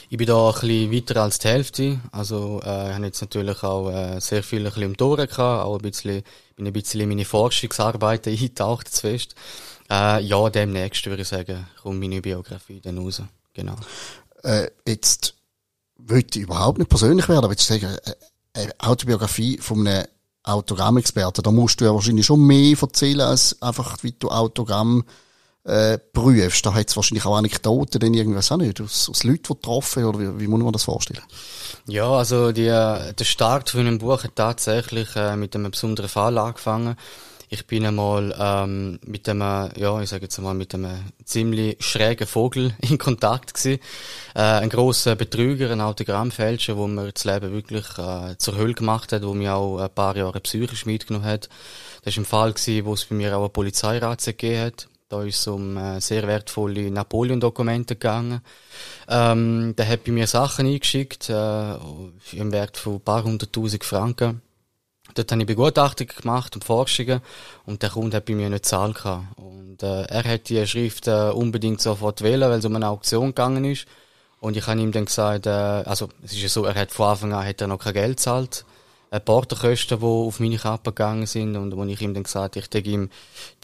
Ich 0.09 0.17
bin 0.17 0.27
da 0.27 0.49
ein 0.49 0.53
bisschen 0.53 0.91
weiter 0.91 1.21
als 1.21 1.39
die 1.39 1.49
Hälfte. 1.49 1.99
Also, 2.11 2.61
äh, 2.63 2.89
ich 2.89 2.95
habe 2.95 3.05
jetzt 3.05 3.21
natürlich 3.21 3.61
auch 3.63 3.91
äh, 3.91 4.19
sehr 4.19 4.41
viel 4.41 4.65
ein 4.65 4.73
bisschen 4.73 4.85
um 4.87 4.97
Tore 4.97 5.27
gehabt, 5.27 5.65
auch 5.65 5.75
ein 5.75 5.81
bisschen, 5.81 6.23
bin 6.55 6.65
ein 6.65 6.73
bisschen 6.73 7.01
in 7.01 7.09
meine 7.09 7.25
Forschungsarbeiten 7.25 8.33
eingetaucht 8.33 8.87
zu 8.87 9.01
fest. 9.01 9.35
Äh, 9.89 10.23
ja, 10.23 10.49
demnächst 10.49 11.05
würde 11.05 11.23
ich 11.23 11.27
sagen, 11.27 11.67
kommt 11.81 11.99
meine 11.99 12.21
Biografie 12.21 12.79
dann 12.79 12.97
raus. 12.97 13.21
Genau. 13.53 13.75
Äh, 14.43 14.69
jetzt 14.87 15.35
wollte 16.07 16.39
überhaupt 16.39 16.79
nicht 16.79 16.89
persönlich 16.89 17.27
werden, 17.29 17.43
aber 17.43 17.53
jetzt 17.53 17.65
sagen, 17.65 17.97
äh, 18.05 18.13
eine 18.53 18.71
Autobiografie 18.79 19.57
von 19.57 19.87
einem 19.87 20.05
Autogrammexperten, 20.43 21.43
da 21.43 21.51
musst 21.51 21.79
du 21.79 21.85
ja 21.85 21.93
wahrscheinlich 21.93 22.25
schon 22.25 22.41
mehr 22.41 22.75
erzählen, 22.81 23.21
als 23.21 23.61
einfach, 23.61 23.97
wie 24.03 24.13
du 24.13 24.29
Autogramm 24.29 25.03
äh, 25.65 25.97
prüfst. 25.97 26.65
Da 26.65 26.73
hat 26.73 26.89
es 26.89 26.95
wahrscheinlich 26.95 27.25
auch 27.25 27.35
Anekdoten, 27.35 27.99
denn 27.99 28.13
irgendwas 28.13 28.51
auch 28.51 28.57
nicht, 28.57 28.81
aus, 28.81 29.09
aus 29.09 29.23
Leuten, 29.23 29.43
die 29.43 29.53
getroffen 29.53 30.05
oder 30.05 30.19
wie, 30.19 30.39
wie 30.39 30.47
muss 30.47 30.61
man 30.61 30.73
das 30.73 30.83
vorstellen? 30.83 31.21
Ja, 31.87 32.09
also 32.09 32.51
die, 32.51 32.65
der 32.65 33.13
Start 33.21 33.69
von 33.69 33.81
einem 33.81 33.99
Buch 33.99 34.23
hat 34.23 34.35
tatsächlich 34.35 35.15
äh, 35.15 35.35
mit 35.35 35.55
einem 35.55 35.71
besonderen 35.71 36.09
Fall 36.09 36.37
angefangen. 36.37 36.95
Ich 37.51 37.65
bin 37.65 37.83
einmal 37.83 38.35
ähm, 38.39 38.99
mit 39.07 39.27
einem, 39.27 39.71
ja, 39.75 39.99
ich 39.99 40.09
sage 40.09 40.25
jetzt 40.25 40.37
mal, 40.37 40.53
mit 40.53 40.75
einem 40.75 40.99
ziemlich 41.25 41.83
schrägen 41.83 42.27
Vogel 42.27 42.75
in 42.81 42.99
Kontakt 42.99 43.55
gewesen. 43.55 43.81
Äh, 44.35 44.41
ein 44.41 44.69
großer 44.69 45.15
Betrüger, 45.15 45.71
ein 45.71 45.81
Autogrammfälscher, 45.81 46.77
wo 46.77 46.85
mir 46.85 47.11
das 47.11 47.25
Leben 47.25 47.51
wirklich 47.51 47.85
äh, 47.97 48.37
zur 48.37 48.55
Hölle 48.55 48.75
gemacht 48.75 49.11
hat, 49.13 49.23
wo 49.23 49.33
mir 49.33 49.55
auch 49.55 49.79
ein 49.79 49.89
paar 49.89 50.15
Jahre 50.15 50.41
psychisch 50.41 50.85
mitgenommen 50.85 51.25
hat. 51.25 51.49
Das 52.03 52.15
war 52.15 52.21
ein 52.21 52.25
Fall 52.25 52.53
gewesen, 52.53 52.85
wo 52.85 52.93
es 52.93 53.05
bei 53.05 53.15
mir 53.15 53.35
auch 53.35 53.41
eine 53.41 53.49
Polizeiratze 53.49 54.33
gegeben 54.33 54.65
hat. 54.65 54.87
Da 55.09 55.23
ist 55.23 55.39
es 55.39 55.47
um 55.47 55.75
äh, 55.75 55.99
sehr 56.01 56.27
wertvolle 56.27 56.91
Napoleon-Dokumente 56.91 57.95
gegangen. 57.95 58.41
Ähm, 59.07 59.73
der 59.75 59.87
hat 59.87 60.03
bei 60.03 60.11
mir 60.11 60.27
Sachen 60.27 60.67
eingeschickt, 60.67 61.31
äh, 61.31 61.73
im 62.33 62.51
Wert 62.51 62.77
von 62.77 62.97
ein 62.97 63.01
paar 63.01 63.23
hunderttausend 63.23 63.83
Franken. 63.83 64.43
Dort 65.19 65.33
habe 65.33 65.41
ich 65.41 65.47
Begutachtung 65.47 66.07
gemacht 66.07 66.55
und 66.55 66.63
Forschungen 66.63 67.19
und 67.65 67.83
der 67.83 67.89
Kunde 67.89 68.15
hat 68.15 68.25
bei 68.25 68.35
mir 68.35 68.49
nicht 68.49 68.65
Zahl 68.65 68.93
gehabt. 68.93 69.25
Und 69.35 69.83
äh, 69.83 70.03
er 70.03 70.23
hat 70.23 70.47
die 70.47 70.65
Schrift 70.65 71.09
äh, 71.09 71.31
unbedingt 71.31 71.81
sofort 71.81 72.21
wählen, 72.21 72.49
weil 72.49 72.59
es 72.59 72.65
um 72.65 72.73
eine 72.73 72.87
Auktion 72.87 73.27
gegangen 73.27 73.65
ist. 73.65 73.85
Und 74.39 74.55
ich 74.55 74.65
habe 74.65 74.79
ihm 74.79 74.93
dann 74.93 75.03
gesagt, 75.03 75.45
äh, 75.45 75.49
also 75.49 76.07
es 76.23 76.31
ist 76.31 76.41
ja 76.41 76.47
so, 76.47 76.63
er 76.63 76.75
hat 76.75 76.91
von 76.91 77.07
Anfang 77.07 77.33
an 77.33 77.45
hat 77.45 77.59
er 77.59 77.67
noch 77.67 77.79
kein 77.79 77.95
Geld 77.95 78.15
gezahlt. 78.15 78.63
Äh, 79.11 79.19
Portokosten, 79.19 79.99
die 79.99 80.05
auf 80.05 80.39
meine 80.39 80.55
Kappe 80.55 80.91
gegangen 80.91 81.25
sind 81.25 81.57
und 81.57 81.75
wo 81.75 81.83
ich 81.83 81.99
ihm 81.99 82.13
dann 82.13 82.23
gesagt 82.23 82.55
ich 82.55 82.63
hätte 82.63 82.79
ihm 82.79 83.09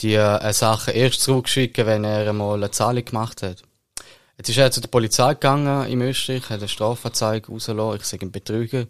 die 0.01 0.15
äh, 0.15 0.51
Sachen 0.51 0.93
erst 0.93 1.21
zurückschicken, 1.21 1.85
wenn 1.85 2.03
er 2.03 2.27
einmal 2.27 2.55
eine 2.55 2.71
Zahlung 2.71 3.05
gemacht 3.05 3.43
hat. 3.43 3.63
Jetzt 4.37 4.49
ist 4.49 4.57
er 4.57 4.71
zu 4.71 4.81
der 4.81 4.89
Polizei 4.89 5.35
gegangen 5.35 5.87
in 5.87 6.01
Österreich, 6.01 6.49
hat 6.49 6.59
eine 6.59 6.67
Strafanzeige 6.67 7.47
rausgelassen, 7.47 8.01
ich 8.01 8.05
sage 8.05 8.25
ihm 8.25 8.31
Betrüger. 8.33 8.87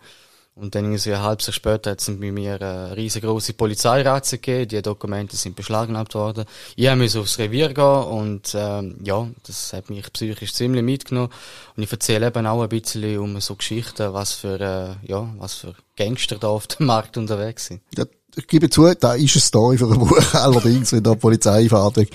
Und 0.57 0.73
dann 0.73 0.85
irgendwie 0.85 1.13
ein 1.13 1.21
halbes 1.21 1.47
Jahr 1.47 1.53
später 1.53 1.91
hat 1.91 1.99
es 1.99 2.05
bei 2.05 2.31
mir 2.31 2.55
eine 2.61 2.95
riesengroße 2.95 3.53
Polizeiratze 3.53 4.37
gegeben. 4.37 4.69
Die 4.69 4.81
Dokumente 4.81 5.35
sind 5.35 5.53
beschlagnahmt 5.53 6.15
worden. 6.15 6.45
Ich 6.77 6.95
musste 6.95 7.19
aufs 7.19 7.37
Revier 7.37 7.73
gehen 7.73 7.83
und 7.83 8.55
ähm, 8.55 8.97
ja, 9.03 9.27
das 9.45 9.73
hat 9.73 9.89
mich 9.89 10.11
psychisch 10.13 10.53
ziemlich 10.53 10.83
mitgenommen. 10.83 11.29
Und 11.75 11.83
ich 11.83 11.91
erzähle 11.91 12.27
eben 12.27 12.47
auch 12.47 12.61
ein 12.61 12.69
bisschen 12.69 13.19
um 13.19 13.41
so 13.41 13.55
Geschichten, 13.55 14.13
was 14.13 14.31
für 14.31 14.61
äh, 14.61 15.11
ja, 15.11 15.29
was 15.37 15.55
für 15.55 15.75
Gangster 15.97 16.37
da 16.37 16.47
auf 16.47 16.67
dem 16.67 16.85
Markt 16.85 17.17
unterwegs 17.17 17.65
sind. 17.65 17.81
Ja, 17.97 18.05
ich 18.35 18.47
gebe 18.47 18.69
zu, 18.69 18.93
da 18.93 19.13
ist 19.13 19.35
eine 19.35 19.41
Story 19.41 19.77
für 19.77 19.91
ein 19.91 19.99
Buch, 19.99 20.17
allerdings, 20.33 20.91
wenn 20.91 21.03
der 21.03 21.15
Polizeifahrzeug 21.15 22.09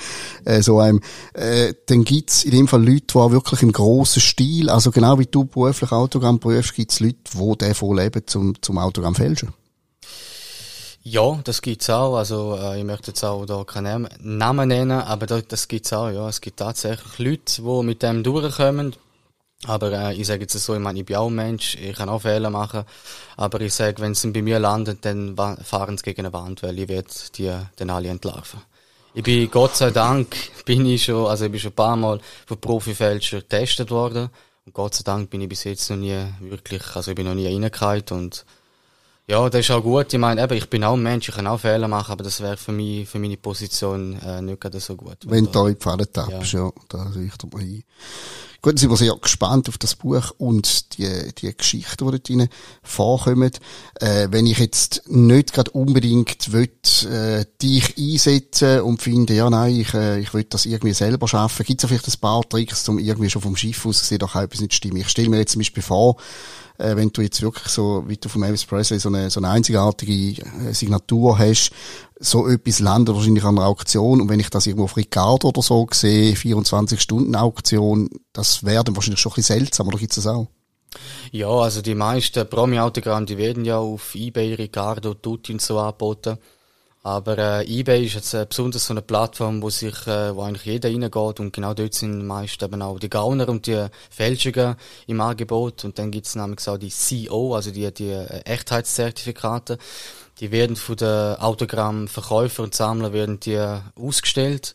äh, 0.45 0.63
so 0.63 0.79
einem, 0.79 1.01
äh, 1.35 1.75
dann 1.87 2.05
gibt's 2.05 2.45
in 2.45 2.53
dem 2.53 2.69
Fall 2.69 2.85
Leute, 2.85 3.07
die 3.13 3.19
auch 3.19 3.31
wirklich 3.31 3.63
im 3.63 3.73
grossen 3.73 4.21
Stil, 4.21 4.69
also 4.71 4.91
genau 4.91 5.19
wie 5.19 5.27
du 5.27 5.45
beruflich 5.45 5.93
Autogramm 5.93 6.39
prüfst, 6.39 6.75
gibt's 6.75 7.01
Leute, 7.01 7.17
die 7.33 7.59
davon 7.59 7.97
leben, 7.97 8.23
zum, 8.27 8.55
zum 8.63 8.79
Autogramm 8.79 9.15
fälschen. 9.15 9.53
Ja, 11.03 11.41
das 11.45 11.63
gibt's 11.63 11.89
auch. 11.89 12.17
Also 12.17 12.59
äh, 12.61 12.79
ich 12.79 12.85
möchte 12.85 13.09
jetzt 13.09 13.25
auch 13.25 13.47
da 13.47 13.65
keinen 13.65 14.07
Namen 14.21 14.69
nennen, 14.69 15.01
aber 15.01 15.27
das, 15.27 15.45
das 15.49 15.67
gibt's 15.67 15.93
auch. 15.95 16.11
Ja, 16.11 16.29
es 16.29 16.43
gibt 16.43 16.59
tatsächlich 16.59 17.19
Leute, 17.19 17.63
die 17.63 17.83
mit 17.83 18.03
dem 18.03 18.23
durchkommen. 18.23 18.95
Aber 19.67 19.93
äh, 19.93 20.15
ich 20.15 20.27
sage 20.27 20.43
jetzt 20.43 20.59
so, 20.59 20.75
ich 20.75 20.81
meine, 20.81 21.01
ich 21.01 21.05
bin 21.05 21.17
auch 21.17 21.29
ein 21.29 21.35
Mensch, 21.35 21.75
ich 21.75 21.95
kann 21.95 22.09
auch 22.09 22.23
Fehler 22.23 22.51
machen. 22.51 22.85
Aber 23.37 23.61
ich 23.61 23.75
sage, 23.75 24.01
wenn 24.01 24.15
sie 24.15 24.31
bei 24.31 24.43
mir 24.43 24.59
landen, 24.59 24.99
dann 25.01 25.37
fahren 25.63 25.99
sie 25.99 26.05
gegen 26.05 26.21
eine 26.21 26.33
Wand, 26.33 26.63
weil 26.63 26.79
ich 26.79 26.89
werde 26.89 27.09
die 27.37 27.53
dann 27.77 27.91
alle 27.91 28.09
entlarven. 28.09 28.61
Ich 29.13 29.23
bin, 29.23 29.51
Gott 29.51 29.77
sei 29.77 29.91
Dank, 29.91 30.35
bin 30.65 30.87
ich 30.87 31.05
schon, 31.05 31.27
also 31.27 31.45
ich 31.45 31.51
bin 31.51 31.61
schon 31.61 31.73
ein 31.73 31.77
paar 31.77 31.97
Mal 31.97 32.21
von 32.47 32.61
Profifälscher 32.61 33.41
getestet 33.41 33.91
worden. 33.91 34.31
Und 34.65 34.73
Gott 34.73 34.95
sei 34.95 35.03
Dank 35.05 35.31
bin 35.31 35.41
ich 35.43 35.49
bis 35.49 35.65
jetzt 35.65 35.91
noch 35.91 35.97
nie 35.97 36.25
wirklich, 36.41 36.83
also 36.95 37.11
ich 37.11 37.17
bin 37.17 37.27
noch 37.27 37.35
nie 37.35 37.47
reingekommen 37.47 38.05
und 38.11 38.47
ja, 39.31 39.49
das 39.49 39.61
ist 39.61 39.71
auch 39.71 39.83
gut. 39.83 40.13
Ich 40.13 40.19
meine, 40.19 40.43
eben, 40.43 40.55
ich 40.55 40.69
bin 40.69 40.83
auch 40.83 40.95
ein 40.95 41.03
Mensch, 41.05 41.29
ich 41.29 41.35
kann 41.37 41.47
auch 41.47 41.61
Fehler 41.61 41.87
machen, 41.87 42.11
aber 42.11 42.25
das 42.25 42.41
wäre 42.41 42.57
für 42.57 42.73
mich, 42.73 43.09
für 43.09 43.21
meine 43.21 43.37
Position 43.37 44.19
äh, 44.21 44.43
nicht 44.43 44.61
gerade 44.61 44.81
so 44.81 44.97
gut. 44.97 45.19
Wenn 45.25 45.45
du 45.45 45.53
da 45.53 45.69
in 45.69 45.75
die 45.77 45.81
Falle 45.81 46.11
tappst, 46.11 46.53
ja. 46.53 46.65
ja, 46.65 46.71
da 46.89 47.03
richtet 47.05 47.53
man 47.53 47.63
ein. 47.63 47.85
Gut, 48.61 48.73
dann 48.73 48.77
sind 48.77 48.91
wir 48.91 48.97
sehr 48.97 49.15
gespannt 49.15 49.69
auf 49.69 49.79
das 49.79 49.95
Buch 49.95 50.33
und 50.37 50.99
die, 50.99 51.33
die 51.39 51.57
Geschichten, 51.57 52.05
die 52.05 52.11
dort 52.11 52.29
drin 52.29 52.49
vorkommen. 52.83 53.53
Äh, 54.01 54.29
wenn 54.33 54.47
ich 54.47 54.59
jetzt 54.59 55.05
nicht 55.07 55.53
gerade 55.53 55.71
unbedingt 55.71 56.53
will, 56.53 56.69
äh, 57.09 57.45
dich 57.63 57.97
einsetzen 57.97 58.81
und 58.81 59.01
finde, 59.01 59.35
ja, 59.35 59.49
nein, 59.49 59.77
ich, 59.77 59.95
äh, 59.95 60.19
ich 60.19 60.35
will 60.35 60.45
das 60.45 60.67
irgendwie 60.67 60.93
selber 60.93 61.29
schaffen, 61.29 61.65
gibt 61.65 61.83
es 61.83 61.89
vielleicht 61.89 62.09
ein 62.09 62.21
paar 62.21 62.43
Tricks, 62.49 62.87
um 62.89 62.99
irgendwie 62.99 63.31
schon 63.31 63.43
vom 63.43 63.57
Schiff 63.57 63.87
aus 63.87 64.01
gesehen, 64.01 64.19
doch 64.19 64.35
auch 64.35 64.43
etwas 64.43 64.61
nicht 64.61 64.75
stimmt. 64.75 64.99
Ich 64.99 65.09
stelle 65.09 65.31
mir 65.31 65.39
jetzt 65.39 65.53
zum 65.53 65.61
Beispiel 65.61 65.85
vor, 65.85 66.17
äh, 66.81 66.97
wenn 66.97 67.11
du 67.11 67.23
jetzt 67.23 67.43
wirklich 67.43 67.69
so, 67.69 68.05
wie 68.07 68.17
du 68.17 68.29
von 68.29 68.43
Elvis 68.43 68.65
Presley 68.65 68.99
so 68.99 69.09
eine, 69.09 69.31
so 69.31 69.41
eine 69.41 69.51
einzigartige 69.51 70.43
äh, 70.43 70.73
Signatur 70.73 71.39
hast, 71.39 71.71
so 72.19 72.49
etwas 72.49 72.81
landet 72.81 73.15
wahrscheinlich 73.15 73.45
an 73.45 73.59
einer 73.59 73.67
Auktion 73.67 74.21
und 74.21 74.29
wenn 74.29 74.41
ich 74.41 74.51
das 74.51 74.67
irgendwo 74.67 74.85
auf 74.85 74.97
Ricardo 74.97 75.49
oder 75.49 75.63
so 75.63 75.87
sehe, 75.91 76.35
24 76.35 77.01
Stunden 77.01 77.35
Auktion, 77.35 78.09
das 78.33 78.65
wäre 78.65 78.85
dann 78.85 78.97
wahrscheinlich 78.97 79.21
schon 79.21 79.33
ein 79.33 79.37
bisschen 79.37 79.59
seltsam, 79.59 79.89
oder 79.89 79.99
gibt's 79.99 80.17
das 80.17 80.27
auch? 80.27 80.49
Ja, 81.31 81.49
also 81.49 81.83
die 81.83 81.95
meisten 81.95 82.49
Promi-Autogramme, 82.49 83.27
die 83.27 83.39
werden 83.39 83.65
ja 83.65 83.79
auf 83.79 84.15
Ebay, 84.15 84.55
Ricardo, 84.55 85.15
Tutti 85.15 85.53
und 85.53 85.63
so 85.63 85.79
angeboten. 85.79 86.39
Aber 87.03 87.39
äh, 87.39 87.65
eBay 87.67 88.05
ist 88.05 88.15
jetzt 88.15 88.35
äh, 88.35 88.45
besonders 88.47 88.85
so 88.87 88.93
eine 88.93 89.01
Plattform, 89.01 89.63
wo 89.63 89.71
sich, 89.71 90.07
äh, 90.07 90.37
wo 90.37 90.43
eigentlich 90.43 90.67
jeder 90.67 90.91
reingeht 90.91 91.41
und 91.41 91.53
genau 91.53 91.73
dort 91.73 91.95
sind 91.95 92.27
meist 92.27 92.63
eben 92.63 92.83
auch 92.83 92.99
die 92.99 93.09
Gauner 93.09 93.49
und 93.49 93.67
die 93.67 93.87
Fälschungen 94.11 94.77
im 95.07 95.21
Angebot 95.23 95.85
und 95.85 95.99
dann 95.99 96.11
gibt's 96.11 96.35
nämlich 96.35 96.69
auch 96.69 96.77
die 96.77 96.93
CO, 96.93 97.55
also 97.55 97.71
die, 97.71 97.91
die 97.95 98.11
äh, 98.11 98.41
Echtheitszertifikate. 98.45 99.79
Die 100.41 100.51
werden 100.53 100.77
von 100.77 100.97
den 100.97 101.37
Autogrammverkäufer 101.37 102.65
und 102.65 102.75
Sammler 102.75 103.13
werden 103.15 103.41
die 103.41 103.59
ausgestellt. 103.97 104.75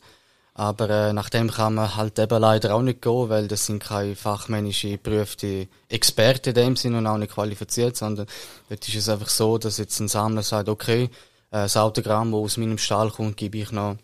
Aber 0.55 0.89
äh, 0.89 1.13
nach 1.13 1.29
dem 1.29 1.51
kann 1.51 1.75
man 1.75 1.95
halt 1.95 2.17
eben 2.17 2.39
leider 2.39 2.73
auch 2.73 2.81
nicht 2.81 3.01
gehen, 3.01 3.29
weil 3.29 3.47
das 3.47 3.65
sind 3.65 3.83
keine 3.83 4.15
fachmännische 4.15 4.91
geprüfte 4.91 5.67
Experten 5.89 6.49
in 6.49 6.55
dem 6.55 6.75
Sinne 6.75 6.99
und 6.99 7.07
auch 7.07 7.17
nicht 7.17 7.33
qualifiziert, 7.33 7.97
sondern 7.97 8.25
dort 8.69 8.87
ist 8.87 8.95
es 8.95 9.09
einfach 9.09 9.29
so, 9.29 9.57
dass 9.57 9.77
jetzt 9.77 9.99
ein 9.99 10.07
Sammler 10.07 10.43
sagt, 10.43 10.69
okay, 10.69 11.03
äh, 11.03 11.09
das 11.51 11.77
Autogramm, 11.77 12.31
das 12.31 12.41
aus 12.41 12.57
meinem 12.57 12.77
Stall 12.77 13.11
kommt, 13.11 13.37
gebe 13.37 13.57
ich 13.59 13.71
noch 13.71 13.97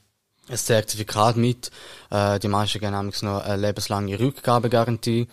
ein 0.50 0.58
Zertifikat 0.58 1.38
mit. 1.38 1.72
Äh, 2.10 2.40
die 2.40 2.48
meisten 2.48 2.80
geben 2.80 2.94
nämlich 2.94 3.22
noch 3.22 3.42
eine 3.42 3.62
lebenslange 3.62 4.20
Rückgabegarantie, 4.20 5.28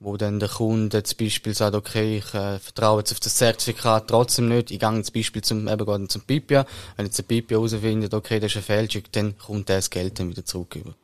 wo 0.00 0.16
dann 0.16 0.40
der 0.40 0.48
Kunde 0.48 1.02
zum 1.02 1.18
Beispiel 1.18 1.54
sagt, 1.54 1.74
okay, 1.74 2.18
ich 2.18 2.34
äh, 2.34 2.58
vertraue 2.58 3.00
jetzt 3.00 3.12
auf 3.12 3.20
das 3.20 3.36
Zertifikat 3.36 4.08
trotzdem 4.08 4.48
nicht, 4.48 4.70
ich 4.70 4.78
gehe 4.78 5.02
zum 5.02 5.14
Beispiel 5.14 5.42
zum, 5.42 5.68
eben 5.68 6.08
zum 6.08 6.22
Pipia, 6.22 6.66
wenn 6.96 7.06
jetzt 7.06 7.18
der 7.18 7.24
Pipia 7.24 7.56
herausfindet, 7.58 8.14
okay, 8.14 8.40
das 8.40 8.52
ist 8.52 8.56
eine 8.56 8.64
Fälschung, 8.64 9.02
dann 9.12 9.38
kommt 9.38 9.68
das 9.68 9.90
Geld 9.90 10.18
dann 10.18 10.30
wieder 10.30 10.44
zurück 10.44 10.76
über. 10.76 10.94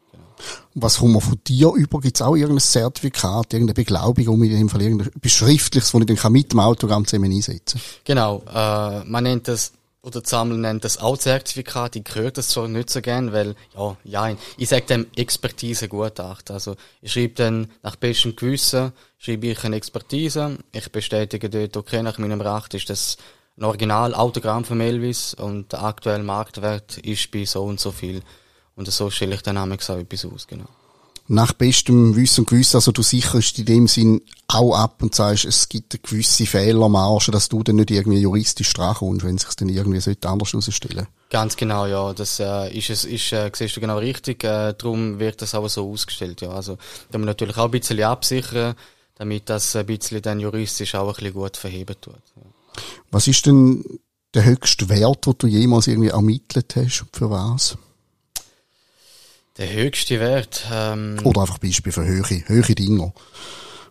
Was 0.75 0.99
kommt 0.99 1.13
man 1.13 1.21
von 1.21 1.39
dir 1.47 1.73
über? 1.75 2.01
Gibt 2.01 2.17
es 2.17 2.23
auch 2.23 2.35
irgendein 2.35 2.61
Zertifikat, 2.61 3.53
irgendeine 3.53 3.75
Beglaubigung, 3.75 4.43
in 4.43 4.51
dem 4.51 4.69
Fall 4.71 4.81
irgendetwas 4.81 5.33
Schriftliches, 5.33 5.93
das 5.93 6.01
ich 6.01 6.21
dann 6.21 6.33
mit 6.33 6.53
dem 6.53 6.61
Autogramm 6.61 7.07
zusammen 7.07 7.31
einsetzen 7.31 7.79
kann? 7.79 8.01
Genau, 8.05 8.43
äh, 8.49 9.05
man 9.05 9.25
nennt 9.25 9.49
das 9.49 9.73
oder 10.03 10.21
die 10.21 10.29
Sammler 10.29 10.57
nennt 10.57 10.85
das 10.85 10.99
auch 10.99 11.19
Zertifikat. 11.19 11.97
Ich 11.97 12.05
höre 12.15 12.31
das 12.31 12.49
zwar 12.49 12.69
nicht 12.69 12.91
so 12.91 13.01
gern, 13.03 13.33
weil, 13.33 13.55
ja, 13.77 13.97
ja, 14.05 14.37
ich 14.57 14.69
sage 14.69 14.87
dem 14.87 15.07
Expertise 15.15 15.89
Gutachten. 15.89 16.55
Also, 16.55 16.77
ich 17.03 17.13
schreibe 17.13 17.35
dann 17.35 17.71
nach 17.83 17.97
bestem 17.97 18.35
Gewissen, 18.35 18.93
schreibe 19.19 19.49
ich 19.49 19.65
eine 19.65 19.77
Expertise. 19.77 20.59
Ich 20.73 20.91
bestätige 20.91 21.51
dort, 21.51 21.77
okay, 21.77 22.03
nach 22.03 22.19
meinem 22.19 22.41
Recht 22.41 22.75
ist 22.75 22.89
das 22.89 23.19
ein 23.59 23.65
Original 23.65 24.15
Autogramm 24.15 24.65
von 24.65 24.81
Elvis 24.81 25.35
und 25.35 25.73
der 25.73 25.83
aktuelle 25.83 26.23
Marktwert 26.23 26.97
ist 26.99 27.31
bei 27.31 27.45
so 27.45 27.65
und 27.65 27.79
so 27.79 27.91
viel. 27.91 28.23
Und 28.77 28.91
so 28.91 29.11
stelle 29.11 29.35
ich 29.35 29.43
dann 29.43 29.59
auch 29.59 29.67
etwas 29.67 30.25
aus, 30.25 30.47
genau 30.47 30.80
nach 31.31 31.53
bestem 31.53 32.17
Wissen 32.17 32.41
und 32.41 32.49
Gewissen, 32.49 32.79
also 32.79 32.91
du 32.91 33.03
sicherst 33.03 33.57
in 33.61 33.65
dem 33.65 33.87
Sinn 33.87 34.21
auch 34.49 34.75
ab 34.75 35.01
und 35.01 35.15
sagst, 35.15 35.45
es 35.45 35.69
gibt 35.69 35.95
eine 35.95 36.01
gewisse 36.03 36.45
Fehlermarge, 36.45 37.31
dass 37.31 37.49
du 37.49 37.63
dann 37.63 37.77
nicht 37.77 37.93
irgendwie 37.93 38.19
juristisch 38.19 38.73
dran 38.73 38.97
kommst, 38.97 39.25
wenn 39.25 39.37
es 39.37 39.43
sich 39.43 39.55
dann 39.55 39.69
irgendwie 39.69 40.01
sollte 40.01 40.29
anders 40.29 40.53
herausstellen 40.53 41.07
Ganz 41.31 41.57
genau, 41.57 41.87
ja. 41.87 42.13
Das 42.15 42.41
äh, 42.41 42.77
ist 42.77 42.91
es, 42.91 43.05
ist, 43.05 43.33
äh, 43.33 43.49
siehst 43.55 43.77
du 43.77 43.81
genau 43.81 43.99
richtig. 43.99 44.43
Äh, 44.43 44.75
darum 44.77 45.21
wird 45.21 45.41
das 45.41 45.55
auch 45.55 45.69
so 45.69 45.89
ausgestellt, 45.89 46.41
ja. 46.41 46.51
Also 46.51 46.75
da 47.13 47.19
muss 47.19 47.21
man 47.21 47.27
natürlich 47.27 47.57
auch 47.57 47.67
ein 47.67 47.71
bisschen 47.71 48.03
absichern, 48.03 48.75
damit 49.15 49.49
das 49.49 49.77
ein 49.77 49.87
bisschen 49.87 50.23
dann 50.23 50.41
juristisch 50.41 50.97
auch 50.97 51.11
ein 51.11 51.15
bisschen 51.15 51.35
gut 51.35 51.57
verheben 51.57 51.95
tut. 52.01 52.17
Ja. 52.35 52.43
Was 53.13 53.29
ist 53.29 53.47
denn 53.47 53.85
der 54.35 54.45
höchste 54.45 54.89
Wert, 54.89 55.27
den 55.27 55.35
du 55.39 55.47
jemals 55.47 55.87
irgendwie 55.87 56.09
ermittelt 56.09 56.75
hast? 56.75 57.05
Für 57.13 57.31
was? 57.31 57.79
Der 59.61 59.71
höchste 59.75 60.19
Wert. 60.21 60.65
Ähm, 60.73 61.19
Oder 61.23 61.43
einfach 61.43 61.59
Beispiel 61.59 61.93
für 61.93 62.03
höhere, 62.03 62.43
höhere 62.47 62.75
Dinge, 62.75 63.13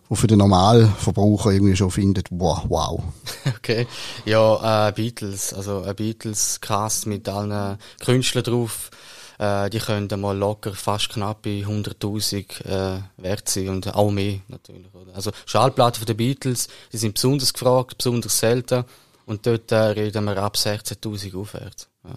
wo 0.08 0.16
für 0.16 0.26
den 0.26 0.38
Normalverbraucher 0.38 1.52
irgendwie 1.52 1.76
schon 1.76 1.92
findet, 1.92 2.26
wow, 2.30 2.64
wow. 2.68 3.00
Okay, 3.56 3.86
ja, 4.24 4.88
äh, 4.88 4.92
Beatles, 4.92 5.54
also 5.54 5.82
ein 5.82 5.94
Beatles-Cast 5.94 7.06
mit 7.06 7.28
allen 7.28 7.78
Künstlern 8.04 8.42
drauf, 8.42 8.90
äh, 9.38 9.70
die 9.70 9.78
können 9.78 10.08
mal 10.20 10.36
locker 10.36 10.72
fast 10.72 11.10
knapp 11.10 11.42
bei 11.42 11.62
100.000 11.64 12.66
äh, 12.66 13.02
wert 13.18 13.48
sein 13.48 13.68
und 13.68 13.94
auch 13.94 14.10
mehr 14.10 14.40
natürlich. 14.48 14.92
Oder? 14.92 15.14
Also 15.14 15.30
Schallplatten 15.46 16.00
von 16.00 16.06
den 16.06 16.16
Beatles, 16.16 16.66
die 16.92 16.96
sind 16.96 17.14
besonders 17.14 17.52
gefragt, 17.52 17.98
besonders 17.98 18.36
selten 18.36 18.84
und 19.24 19.46
dort 19.46 19.70
äh, 19.70 19.76
reden 19.76 20.24
wir 20.24 20.36
ab 20.38 20.56
16.000 20.56 21.40
aufwärts. 21.40 21.88
Ja. 22.02 22.16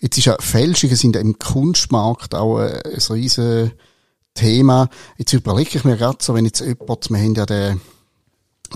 Jetzt 0.00 0.18
ist 0.18 0.24
ja 0.24 0.36
Fälschungen 0.40 0.96
sind 0.96 1.16
im 1.16 1.38
Kunstmarkt 1.38 2.34
auch 2.34 2.58
ein, 2.58 2.80
ein 2.82 3.00
riesen 3.10 3.72
Thema. 4.34 4.88
Jetzt 5.18 5.32
überlege 5.32 5.76
ich 5.76 5.84
mir 5.84 5.96
gerade 5.96 6.18
so, 6.20 6.34
wenn 6.34 6.46
jetzt 6.46 6.60
jemand, 6.60 7.10
wir 7.10 7.18
haben 7.18 7.34
ja 7.34 7.46
den, 7.46 7.80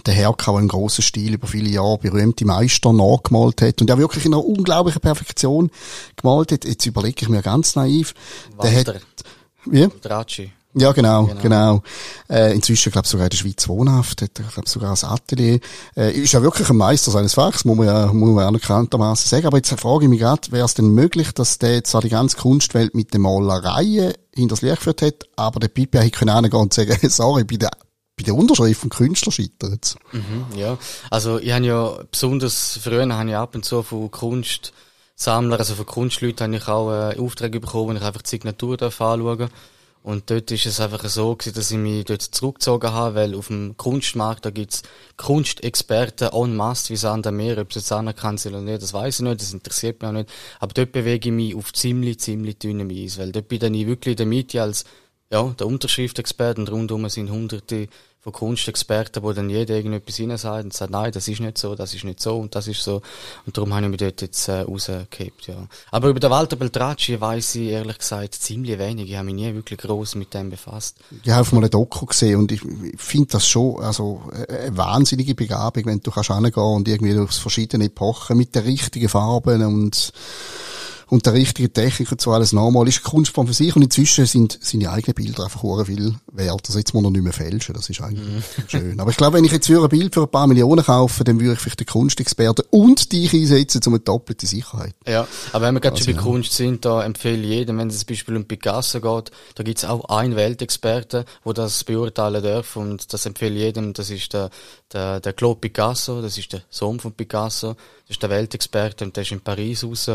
der 0.07 0.35
im 0.47 0.69
grossen 0.69 1.03
Stil 1.03 1.35
über 1.35 1.47
viele 1.47 1.71
Jahre 1.71 1.99
berühmte 1.99 2.45
Meister 2.45 2.93
nachgemalt 2.93 3.63
hat 3.63 3.81
und 3.81 3.89
der 3.89 3.99
wirklich 3.99 4.27
in 4.27 4.35
einer 4.35 4.45
unglaublichen 4.45 5.01
Perfektion 5.01 5.71
gemalt 6.17 6.53
hat. 6.53 6.65
Jetzt 6.65 6.85
überlege 6.87 7.23
ich 7.23 7.29
mir 7.29 7.43
ganz 7.43 7.75
naiv. 7.75 8.15
Walter. 8.57 8.85
Der 8.85 8.95
hat, 8.95 9.03
wie? 9.65 9.89
Dracci. 10.03 10.53
Ja, 10.77 10.93
genau, 10.93 11.27
genau. 11.27 11.41
genau. 11.41 11.83
Äh, 12.29 12.53
inzwischen, 12.53 12.91
glaube 12.91 13.07
sogar 13.07 13.27
in 13.27 13.31
der 13.31 13.37
Schweiz 13.37 13.69
wohnhaft, 13.69 14.23
hat 14.23 14.39
er, 14.39 14.45
glaube 14.45 14.69
sogar 14.69 14.91
ein 14.91 15.09
Atelier. 15.09 15.61
Äh, 15.97 16.13
ist 16.13 16.33
ja 16.33 16.43
wirklich 16.43 16.69
ein 16.69 16.77
Meister 16.77 17.13
seines 17.13 17.35
Fachs, 17.35 17.65
muss 17.65 17.77
man 17.77 17.87
ja, 17.87 18.13
muss 18.13 18.35
man 18.35 18.45
anerkanntermaßen 18.45 19.29
sagen. 19.29 19.47
Aber 19.47 19.59
jetzt 19.59 19.73
frage 19.79 20.05
ich 20.05 20.11
mich 20.11 20.19
gerade, 20.19 20.51
wäre 20.51 20.65
es 20.65 20.75
denn 20.75 20.89
möglich, 20.89 21.33
dass 21.33 21.59
der 21.59 21.85
zwar 21.85 22.01
die 22.01 22.09
ganze 22.09 22.37
Kunstwelt 22.37 22.95
mit 22.95 23.15
den 23.15 23.21
Malereien 23.21 24.15
hinters 24.35 24.63
Licht 24.63 24.79
geführt 24.79 25.03
hat, 25.03 25.29
aber 25.37 25.61
der 25.61 25.69
Pipi 25.69 25.99
hätte 25.99 26.11
können 26.11 26.35
hingehen 26.35 26.61
und 26.61 26.75
sagen, 26.75 26.99
sorry, 27.09 27.45
bei 27.45 27.57
der 27.57 27.71
bei 28.17 28.23
der 28.23 28.35
Unterschrift 28.35 28.81
vom 28.81 28.91
Künstler 28.91 29.33
scheitert 29.33 29.97
mhm, 30.13 30.47
Ja, 30.57 30.79
also 31.11 31.39
ich 31.39 31.51
habe 31.51 31.65
ja 31.65 31.99
besonders 32.11 32.79
früher 32.81 33.09
habe 33.09 33.29
ich 33.29 33.37
ab 33.37 33.57
und 33.57 33.65
zu 33.65 33.83
von 33.83 34.09
Kunstsammlern, 34.09 35.59
also 35.59 35.75
von 35.75 35.87
Kunstleuten 35.87 36.45
habe 36.45 36.57
ich 36.57 36.69
auch 36.69 36.93
äh, 36.93 37.19
Aufträge 37.19 37.59
bekommen, 37.59 37.95
wo 37.95 37.99
ich 37.99 38.03
einfach 38.03 38.23
die 38.23 38.31
Signatur 38.31 38.81
anschauen 38.81 39.51
Und 40.05 40.29
dort 40.29 40.51
ist 40.51 40.67
es 40.67 40.81
einfach 40.81 41.03
so 41.09 41.35
gewesen, 41.35 41.55
dass 41.55 41.71
ich 41.71 41.79
mich 41.79 42.05
dort 42.05 42.21
zurückgezogen 42.21 42.93
habe, 42.93 43.15
weil 43.15 43.35
auf 43.35 43.47
dem 43.47 43.75
Kunstmarkt, 43.79 44.45
da 44.45 44.51
gibt's 44.51 44.83
Kunstexperten 45.17 46.29
en 46.29 46.55
masse 46.55 46.91
wie 46.91 46.97
Sand 46.97 47.27
am 47.27 47.39
Meer. 47.39 47.57
Ob 47.57 47.73
sie 47.73 47.79
jetzt 47.79 47.91
anerkannt 47.91 48.39
sind 48.39 48.53
oder 48.53 48.61
nicht, 48.61 48.83
das 48.83 48.93
weiß 48.93 49.21
ich 49.21 49.25
nicht, 49.25 49.41
das 49.41 49.55
interessiert 49.55 50.03
mich 50.03 50.09
auch 50.11 50.13
nicht. 50.13 50.29
Aber 50.61 50.75
dort 50.75 50.93
bewege 50.93 51.31
ich 51.31 51.35
mich 51.35 51.55
auf 51.55 51.73
ziemlich, 51.73 52.21
ziemlich 52.21 52.59
dünnem 52.59 52.91
Eis, 52.91 53.17
weil 53.17 53.33
dort 53.33 53.49
bin 53.49 53.73
ich 53.73 53.87
wirklich 53.87 54.13
in 54.13 54.17
der 54.19 54.27
Mitte 54.27 54.61
als, 54.61 54.85
ja, 55.31 55.43
der 55.59 55.67
Unterschriftexperte 55.67 56.61
und 56.61 56.71
rundum 56.71 57.09
sind 57.09 57.31
hunderte 57.31 57.89
von 58.25 58.33
Kunstexperten, 58.33 59.23
wo 59.23 59.35
dann 59.35 59.51
jeder 59.51 59.77
irgendetwas 59.77 60.17
hinein 60.17 60.39
sagt 60.39 60.65
und 60.65 60.73
sagt, 60.73 60.91
nein, 60.91 61.13
das 61.13 61.29
ist 61.29 61.41
nicht 61.41 61.59
so, 61.59 61.75
das 61.75 61.93
ist 61.93 62.05
nicht 62.05 62.21
so 62.21 62.39
und 62.39 62.55
das 62.55 62.67
ist 62.67 62.83
so. 62.83 63.03
Und 63.45 63.55
darum 63.55 63.75
habe 63.75 63.85
ich 63.85 63.91
mich 63.91 63.99
dort 63.99 64.23
jetzt 64.23 64.49
äh, 64.49 64.63
rausgehebt, 64.63 65.47
ja. 65.47 65.67
Aber 65.91 66.09
über 66.09 66.21
den 66.21 66.31
Walter 66.31 66.57
Beltracci 66.57 67.21
weiss 67.21 67.55
ich 67.55 67.69
ehrlich 67.69 67.99
gesagt 67.99 68.35
ziemlich 68.35 68.79
wenig. 68.79 69.11
Ich 69.11 69.17
habe 69.17 69.27
mich 69.27 69.35
nie 69.35 69.53
wirklich 69.53 69.79
groß 69.79 70.15
mit 70.15 70.33
dem 70.33 70.49
befasst. 70.49 70.97
Ich 71.23 71.31
habe 71.31 71.55
mal 71.55 71.65
ein 71.65 71.71
Doku 71.71 72.07
gesehen 72.07 72.39
und 72.39 72.51
ich 72.51 72.63
finde 72.97 73.33
das 73.33 73.47
schon 73.47 73.83
also 73.83 74.23
eine 74.49 74.75
wahnsinnige 74.75 75.35
Begabung, 75.35 75.85
wenn 75.85 76.01
du 76.01 76.11
kannst 76.11 76.33
hingehen 76.33 76.55
und 76.55 76.89
irgendwie 76.89 77.19
aufs 77.19 77.37
verschiedene 77.37 77.85
Epochen 77.85 78.39
mit 78.39 78.55
den 78.55 78.63
richtigen 78.63 79.11
Farben 79.11 79.63
und 79.67 80.15
und 81.09 81.27
der 81.27 81.35
richtige 81.35 81.73
Technik 81.73 82.13
und 82.13 82.21
so 82.21 82.33
alles 82.33 82.53
normal 82.53 82.89
ist 82.89 83.03
Kunstform 83.03 83.47
für 83.47 83.55
sich 83.55 83.75
und 83.77 83.83
inzwischen 83.83 84.27
sind 84.27 84.59
seine 84.61 84.91
eigenen 84.91 85.15
Bilder 85.15 85.45
einfach 85.45 85.63
hure 85.63 85.87
viel 85.87 86.15
wert. 86.33 86.63
Also 86.67 86.79
jetzt 86.79 86.95
muss 86.95 87.05
er 87.05 87.11
nicht 87.11 87.23
mehr 87.23 87.33
fälschen, 87.33 87.75
das 87.75 87.89
ist 87.89 88.01
eigentlich 88.01 88.27
mhm. 88.27 88.43
schön. 88.69 89.01
Aber 89.01 89.11
ich 89.11 89.17
glaube, 89.17 89.37
wenn 89.37 89.45
ich 89.45 89.53
jetzt 89.53 89.67
für 89.67 89.83
ein 89.83 89.89
Bild 89.89 90.15
für 90.15 90.23
ein 90.23 90.31
paar 90.31 90.47
Millionen 90.47 90.85
kaufe, 90.85 91.25
dann 91.25 91.41
würde 91.41 91.55
ich 91.55 91.61
vielleicht 91.61 91.81
den 91.81 91.87
Kunstexperten 91.87 92.65
und 92.71 93.13
dich 93.13 93.33
einsetzen, 93.33 93.81
um 93.87 93.95
eine 93.95 94.01
doppelte 94.01 94.47
Sicherheit. 94.47 94.95
Ja, 95.07 95.27
aber 95.53 95.67
wenn 95.67 95.75
wir 95.75 95.81
gerade 95.81 95.97
also, 95.97 96.05
schon 96.05 96.15
bei 96.15 96.21
ja. 96.21 96.27
Kunst 96.27 96.53
sind, 96.53 96.85
da 96.85 97.03
empfehle 97.03 97.43
ich 97.43 97.49
jedem, 97.49 97.79
wenn 97.79 97.89
es 97.89 97.99
zum 97.99 98.07
Beispiel 98.09 98.37
um 98.37 98.45
Picasso 98.45 99.01
geht, 99.01 99.31
da 99.55 99.63
gibt 99.63 99.79
es 99.79 99.85
auch 99.85 100.05
einen 100.07 100.37
Weltexperten, 100.37 101.25
wo 101.45 101.53
das 101.53 101.85
beurteilen 101.85 102.43
darf 102.43 102.77
und 102.77 103.13
das 103.13 103.27
empfehle 103.27 103.55
ich 103.55 103.63
jedem, 103.63 103.93
das 103.93 104.11
ist 104.11 104.33
der, 104.33 104.51
der, 104.93 105.21
der 105.21 105.33
Claude 105.33 105.61
Picasso, 105.61 106.23
das 106.23 106.39
ist 106.39 106.53
der 106.53 106.63
Sohn 106.71 107.01
von 107.01 107.13
Picasso, 107.13 107.77
das 108.07 108.17
ist 108.17 108.23
der 108.23 108.31
Weltexperte 108.31 109.05
und 109.05 109.17
der 109.17 109.23
ist 109.23 109.33
in 109.33 109.41
Paris 109.41 109.85
raus 109.85 110.11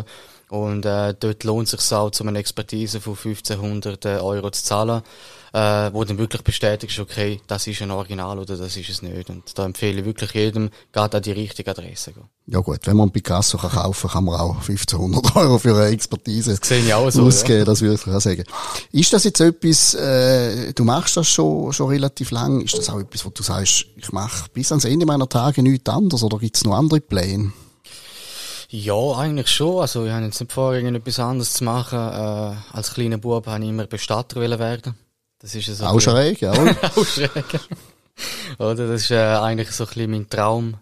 und 0.50 0.84
äh, 0.84 1.14
dort 1.20 1.44
lohnt 1.44 1.72
es 1.72 1.80
sich 1.80 1.94
auch, 1.94 2.10
zu 2.10 2.24
einer 2.24 2.38
Expertise 2.40 3.00
von 3.00 3.14
1500 3.14 4.06
äh, 4.06 4.10
Euro 4.18 4.50
zu 4.50 4.64
zahlen, 4.64 5.04
äh, 5.54 5.92
wo 5.94 6.04
dann 6.04 6.18
wirklich 6.18 6.42
bestätigt 6.42 6.92
ist, 6.92 7.00
okay, 7.00 7.40
das 7.46 7.68
ist 7.68 7.84
ein 7.84 7.92
Original 7.92 8.40
oder 8.40 8.58
das 8.58 8.76
ist 8.76 8.90
es 8.90 9.04
nicht. 9.04 9.30
Und 9.30 9.58
da 9.58 9.66
empfehle 9.66 10.00
ich 10.00 10.06
wirklich 10.06 10.32
jedem, 10.32 10.72
geht 10.92 11.16
an 11.16 11.22
die 11.22 11.34
richtige 11.34 11.70
Adresse 11.70 12.14
gehen. 12.14 12.24
Ja 12.48 12.62
gut, 12.62 12.80
wenn 12.86 12.98
man 12.98 13.12
Picasso 13.12 13.60
kann 13.60 13.70
kaufen 13.70 14.10
kann, 14.10 14.24
man 14.24 14.40
auch 14.40 14.56
1500 14.56 15.36
Euro 15.36 15.60
für 15.60 15.76
eine 15.76 15.90
Expertise 15.90 16.58
das 16.58 16.68
sehe 16.68 16.84
ich 16.84 16.94
auch 16.96 17.12
so, 17.12 17.26
ausgeben, 17.26 17.60
ja. 17.60 17.66
das 17.66 17.82
würde 17.82 18.02
ich 18.04 18.12
auch 18.12 18.20
sagen. 18.20 18.44
Ist 18.92 19.14
das 19.14 19.26
jetzt 19.26 19.40
etwas, 19.40 19.94
äh, 19.94 20.74
du 20.74 20.84
machst 20.84 21.16
das 21.16 21.28
schon, 21.28 21.72
schon 21.74 21.90
relativ 21.90 22.32
lang, 22.32 22.62
ist 22.62 22.76
das 22.76 22.90
auch 22.90 23.00
etwas, 23.00 23.24
wo 23.24 23.30
du 23.30 23.44
sagst, 23.44 23.86
ich 23.96 24.12
mache 24.12 24.50
bis 24.52 24.72
ans 24.72 24.86
Ende 24.86 25.06
meiner 25.06 25.30
Tage 25.30 25.62
nichts 25.62 25.88
anderes 25.90 26.24
oder 26.24 26.40
gibt 26.40 26.58
es 26.58 26.64
noch 26.64 26.74
andere 26.74 27.02
Pläne? 27.02 27.52
Ja, 28.72 29.14
eigentlich 29.18 29.48
schon. 29.48 29.82
Also 29.82 30.06
ich 30.06 30.12
habe 30.12 30.26
jetzt 30.26 30.40
nicht 30.40 30.52
vor, 30.52 30.76
irgendetwas 30.76 31.20
anderes 31.20 31.54
zu 31.54 31.64
machen. 31.64 31.98
Äh, 31.98 32.56
als 32.76 32.94
kleiner 32.94 33.18
Bub 33.18 33.48
habe 33.48 33.64
ich 33.64 33.70
immer 33.70 33.88
Bestatter 33.88 34.40
werden. 34.60 34.96
Das 35.40 35.56
ist 35.56 35.66
so 35.66 35.86
Auch 35.86 36.00
schräg, 36.00 36.42
ja. 36.42 36.52
Auch 36.96 37.06
schräg. 37.06 37.46
Oder? 38.60 38.88
Das 38.88 39.04
ist 39.04 39.12
äh, 39.12 39.18
eigentlich 39.18 39.72
so 39.72 39.86
ein 39.86 39.88
bisschen 39.88 40.12
mein 40.12 40.30
Traum, 40.30 40.78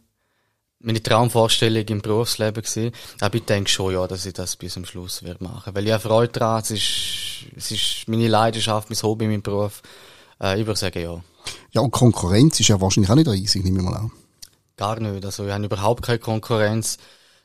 meine 0.79 1.01
Traumvorstellung 1.01 1.85
im 1.85 2.01
Berufsleben 2.01 2.61
gewesen. 2.61 2.91
Aber 3.21 3.35
ich 3.35 3.45
denke 3.45 3.69
schon, 3.69 3.93
ja, 3.93 4.05
dass 4.05 4.25
ich 4.25 4.33
das 4.33 4.57
bis 4.57 4.73
zum 4.73 4.83
Schluss 4.83 5.23
werde 5.23 5.43
machen. 5.43 5.73
Weil 5.73 5.85
ich 5.85 5.93
habe 5.93 6.01
Freude 6.03 6.33
daran, 6.33 6.61
es 6.61 6.71
ist, 6.71 7.53
es 7.55 7.71
ist 7.71 8.07
meine 8.07 8.27
Leidenschaft, 8.27 8.89
mein 8.89 9.01
Hobby, 9.01 9.27
mein 9.27 9.41
Beruf. 9.41 9.81
Äh, 10.41 10.59
ich 10.59 10.67
würde 10.67 10.79
sagen, 10.79 11.01
ja. 11.01 11.21
Ja, 11.71 11.81
und 11.81 11.91
Konkurrenz 11.91 12.59
ist 12.59 12.67
ja 12.67 12.81
wahrscheinlich 12.81 13.09
auch 13.09 13.15
nicht 13.15 13.29
riesig, 13.29 13.63
nehme 13.63 13.79
ich 13.79 13.85
mal 13.85 13.95
an. 13.95 14.11
Gar 14.75 14.99
nicht. 14.99 15.23
Also 15.23 15.45
ich 15.45 15.53
habe 15.53 15.63
überhaupt 15.63 16.03
keine 16.03 16.19
Konkurrenz. 16.19 16.97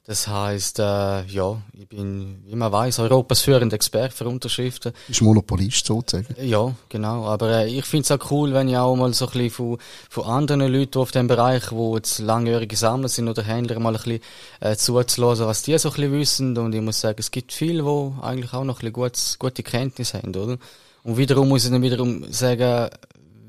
Das 0.05 0.27
heißt, 0.27 0.81
äh, 0.81 1.25
ja, 1.27 1.63
ich 1.75 1.87
bin, 1.87 2.43
wie 2.47 2.57
man 2.57 2.73
weiß, 2.73 2.99
Europas 2.99 3.43
führender 3.43 3.77
Experte 3.77 4.17
für 4.17 4.27
Unterschriften. 4.27 4.93
Ist 5.09 5.23
Monopolist 5.23 5.87
sozusagen. 5.87 6.35
Ja, 6.43 6.75
genau. 6.89 7.25
Aber 7.27 7.51
äh, 7.51 7.69
ich 7.69 7.85
finde 7.85 8.03
es 8.03 8.11
auch 8.11 8.31
cool, 8.33 8.53
wenn 8.53 8.69
ich 8.69 8.77
auch 8.77 8.97
mal 8.97 9.15
so 9.15 9.27
ein 9.27 9.33
bisschen 9.33 9.51
von, 9.51 9.79
von 10.11 10.25
anderen 10.25 10.73
Leuten 10.73 10.99
auf 10.99 11.13
dem 11.13 11.29
Bereich, 11.29 11.71
wo 11.71 11.95
jetzt 11.95 12.19
langjährige 12.19 12.75
Sammler 12.75 13.09
sind 13.09 13.29
oder 13.29 13.45
Händler, 13.45 13.79
mal 13.79 13.95
ein 13.95 14.03
bisschen 14.03 14.21
äh, 14.59 14.75
zuzulassen, 14.75 15.47
was 15.47 15.63
die 15.63 15.79
so 15.79 15.91
ein 15.91 15.95
bisschen 15.95 16.13
wissen. 16.13 16.59
Und 16.59 16.75
ich 16.75 16.83
muss 16.83 17.01
sagen, 17.01 17.19
es 17.21 17.31
gibt 17.31 17.53
viele, 17.53 17.85
die 17.85 18.23
eigentlich 18.23 18.53
auch 18.55 18.65
noch 18.65 18.79
ein 18.79 18.81
bisschen 18.81 18.93
gutes, 18.95 19.39
gute 19.39 19.63
Kenntnis 19.63 20.15
haben, 20.15 20.35
oder? 20.35 20.59
Und 21.05 21.17
wiederum 21.17 21.49
muss 21.49 21.65
ich 21.65 21.71
dann 21.71 21.83
wiederum 21.83 22.25
sagen, 22.33 22.91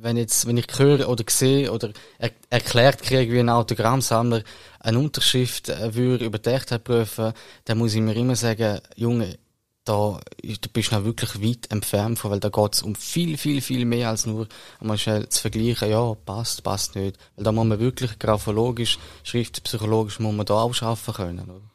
wenn 0.04 0.18
jetzt, 0.18 0.46
wenn 0.46 0.58
ich 0.58 0.68
höre 0.78 1.08
oder 1.08 1.24
sehe 1.30 1.72
oder 1.72 1.92
er, 2.18 2.32
erklärt 2.50 3.02
kriege, 3.02 3.34
wie 3.34 3.40
ein 3.40 3.50
Autogrammsammler 3.50 4.44
eine 4.80 5.00
Unterschrift 5.00 5.70
äh, 5.70 5.96
würde 5.96 6.26
über 6.26 6.40
die 6.40 6.50
Echtheit 6.50 6.84
prüfen, 6.84 7.34
dann 7.66 7.78
muss 7.78 7.96
ich 7.96 8.02
mir 8.02 8.16
immer 8.16 8.36
sagen, 8.36 8.82
Junge, 8.98 9.38
da, 9.86 10.20
du 10.42 10.70
bist 10.72 10.92
noch 10.92 11.06
wirklich 11.06 11.42
weit 11.42 11.72
entfernt 11.72 12.20
von, 12.20 12.32
weil 12.32 12.40
da 12.40 12.50
geht 12.50 12.76
es 12.76 12.82
um 12.82 12.96
viel, 12.96 13.38
viel, 13.38 13.62
viel 13.62 13.86
mehr 13.86 14.10
als 14.10 14.26
nur 14.26 14.48
einmal 14.80 14.98
schnell 14.98 15.28
zu 15.30 15.42
vergleichen, 15.42 15.90
ja, 15.90 16.14
passt, 16.26 16.64
passt 16.64 16.96
nicht. 16.96 17.18
Weil 17.36 17.46
da 17.46 17.52
muss 17.52 17.66
man 17.66 17.80
wirklich 17.80 18.20
graphologisch, 18.20 19.00
schriftpsychologisch 19.24 20.20
muss 20.20 20.36
man 20.36 20.46
da 20.46 20.56
auch 20.56 20.74
schaffen 20.74 21.14
können, 21.14 21.50
oder? 21.50 21.73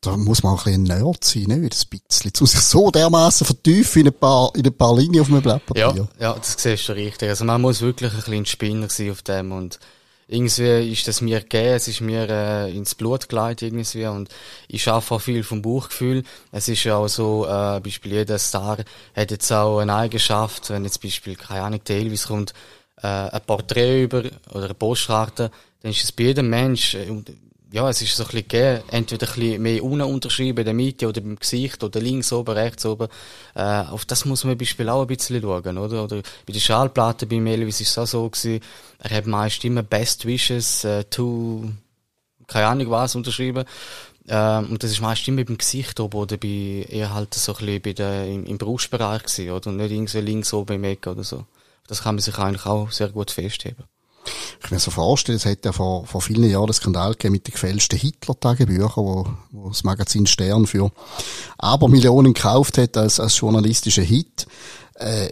Da 0.00 0.16
muss 0.16 0.42
man 0.42 0.54
auch 0.54 0.66
ein 0.66 0.84
bisschen 0.84 1.02
Nerd 1.04 1.24
sein, 1.24 1.42
nicht? 1.42 1.52
Ein 1.52 1.68
bisschen. 1.68 2.24
Jetzt 2.24 2.40
muss 2.40 2.54
ich 2.54 2.60
so 2.60 2.90
dermaßen 2.90 3.46
vertiefen 3.46 4.00
in 4.00 4.08
ein 4.08 4.14
paar, 4.14 4.50
in 4.54 4.66
ein 4.66 4.72
paar 4.72 4.96
Linien 4.96 5.22
auf 5.22 5.28
einem 5.28 5.42
Blatt. 5.42 5.62
Ja, 5.74 5.94
ja, 6.18 6.34
das 6.34 6.56
siehst 6.58 6.88
du 6.88 6.92
richtig. 6.92 7.28
Also 7.28 7.44
man 7.44 7.60
muss 7.60 7.80
wirklich 7.80 8.12
ein 8.12 8.18
bisschen 8.18 8.46
Spinner 8.46 8.88
sein 8.88 9.10
auf 9.10 9.22
dem 9.22 9.52
und 9.52 9.78
irgendwie 10.26 10.92
ist 10.92 11.08
das 11.08 11.20
mir 11.20 11.40
gegeben, 11.40 11.74
es 11.74 11.88
ist 11.88 12.00
mir 12.00 12.28
äh, 12.30 12.70
ins 12.74 12.94
Blut 12.94 13.28
geleitet 13.28 13.62
irgendwie 13.62 14.06
und 14.06 14.28
ich 14.68 14.84
schaffe 14.84 15.16
auch 15.16 15.20
viel 15.20 15.42
vom 15.42 15.60
Buchgefühl. 15.60 16.22
Es 16.52 16.68
ist 16.68 16.84
ja 16.84 16.96
auch 16.96 17.08
so, 17.08 17.46
äh, 17.46 17.80
Beispiel 17.80 18.12
jeder 18.12 18.38
Star 18.38 18.78
hat 19.16 19.30
jetzt 19.30 19.52
auch 19.52 19.80
eine 19.80 19.94
Eigenschaft, 19.94 20.70
wenn 20.70 20.84
jetzt 20.84 21.02
Beispiel, 21.02 21.34
keine 21.34 21.62
Ahnung, 21.62 21.80
der 21.84 21.96
Elvis 21.96 22.28
kommt, 22.28 22.54
äh, 23.02 23.08
ein 23.08 23.40
Porträt 23.44 24.04
über 24.04 24.22
oder 24.50 24.66
eine 24.66 24.74
Postkarte, 24.74 25.50
dann 25.82 25.90
ist 25.90 26.04
es 26.04 26.12
bei 26.12 26.24
jedem 26.24 26.48
Mensch, 26.48 26.94
äh, 26.94 27.08
ja, 27.72 27.88
es 27.88 28.02
ist 28.02 28.16
so 28.16 28.24
ein 28.24 28.26
bisschen 28.26 28.48
gegeben, 28.48 28.82
entweder 28.90 29.28
ein 29.28 29.34
bisschen 29.34 29.62
mehr 29.62 29.84
unten 29.84 30.02
unterschrieben 30.02 30.58
in 30.58 30.64
der 30.64 30.74
Mitte 30.74 31.08
oder 31.08 31.20
im 31.20 31.36
Gesicht 31.36 31.84
oder 31.84 32.00
links 32.00 32.32
oben, 32.32 32.52
rechts 32.54 32.84
oben. 32.84 33.08
Äh, 33.54 33.62
auf 33.62 34.04
das 34.04 34.24
muss 34.24 34.44
man 34.44 34.58
Beispiel 34.58 34.88
auch 34.88 35.02
ein 35.02 35.06
bisschen 35.06 35.40
schauen, 35.40 35.78
oder? 35.78 36.04
Oder 36.04 36.22
bei 36.46 36.52
der 36.52 36.60
Schallplatte 36.60 37.26
bei 37.26 37.36
Elvis 37.36 37.80
ist 37.80 37.90
es 37.90 37.98
auch 37.98 38.06
so 38.06 38.28
gewesen, 38.28 38.60
er 38.98 39.16
hat 39.16 39.26
meist 39.26 39.64
immer 39.64 39.82
Best 39.82 40.26
Wishes 40.26 40.84
äh, 40.84 41.04
to, 41.04 41.70
keine 42.48 42.66
Ahnung 42.66 42.90
was, 42.90 43.14
unterschrieben. 43.14 43.64
Ähm, 44.28 44.70
und 44.70 44.82
das 44.82 44.90
ist 44.90 45.00
meist 45.00 45.26
immer 45.28 45.44
beim 45.44 45.58
Gesicht 45.58 46.00
oben 46.00 46.18
oder 46.18 46.36
bei, 46.38 46.86
eher 46.88 47.14
halt 47.14 47.34
so 47.34 47.52
ein 47.52 47.58
bisschen 47.58 47.82
bei 47.82 47.92
der, 47.92 48.26
im, 48.26 48.46
im 48.46 48.58
Brustbereich 48.58 49.22
gewesen, 49.22 49.50
oder? 49.50 49.70
Und 49.70 49.76
nicht 49.76 49.92
irgendwie 49.92 50.20
links 50.20 50.52
oben 50.52 50.74
im 50.74 50.84
Eck 50.84 51.06
oder 51.06 51.22
so. 51.22 51.46
Das 51.86 52.02
kann 52.02 52.16
man 52.16 52.22
sich 52.22 52.36
eigentlich 52.36 52.66
auch 52.66 52.90
sehr 52.90 53.08
gut 53.08 53.30
festheben. 53.30 53.84
Ich 54.62 54.70
mir 54.70 54.78
so 54.78 54.90
vorstellen, 54.90 55.36
es 55.36 55.46
hat 55.46 55.64
ja 55.64 55.72
vor, 55.72 56.06
vor 56.06 56.20
vielen 56.20 56.48
Jahren 56.48 56.66
den 56.66 56.74
Skandal 56.74 57.12
gegeben 57.12 57.32
mit 57.32 57.46
den 57.46 57.52
gefälschten 57.52 57.98
Hitler-Tagebüchern, 57.98 58.90
wo, 58.96 59.26
wo 59.50 59.68
das 59.68 59.84
Magazin 59.84 60.26
Stern 60.26 60.66
für 60.66 60.90
Abermillionen 61.58 62.34
gekauft 62.34 62.78
hat 62.78 62.96
als, 62.96 63.20
als 63.20 63.38
journalistischer 63.38 64.02
Hit. 64.02 64.46
Äh, 64.94 65.30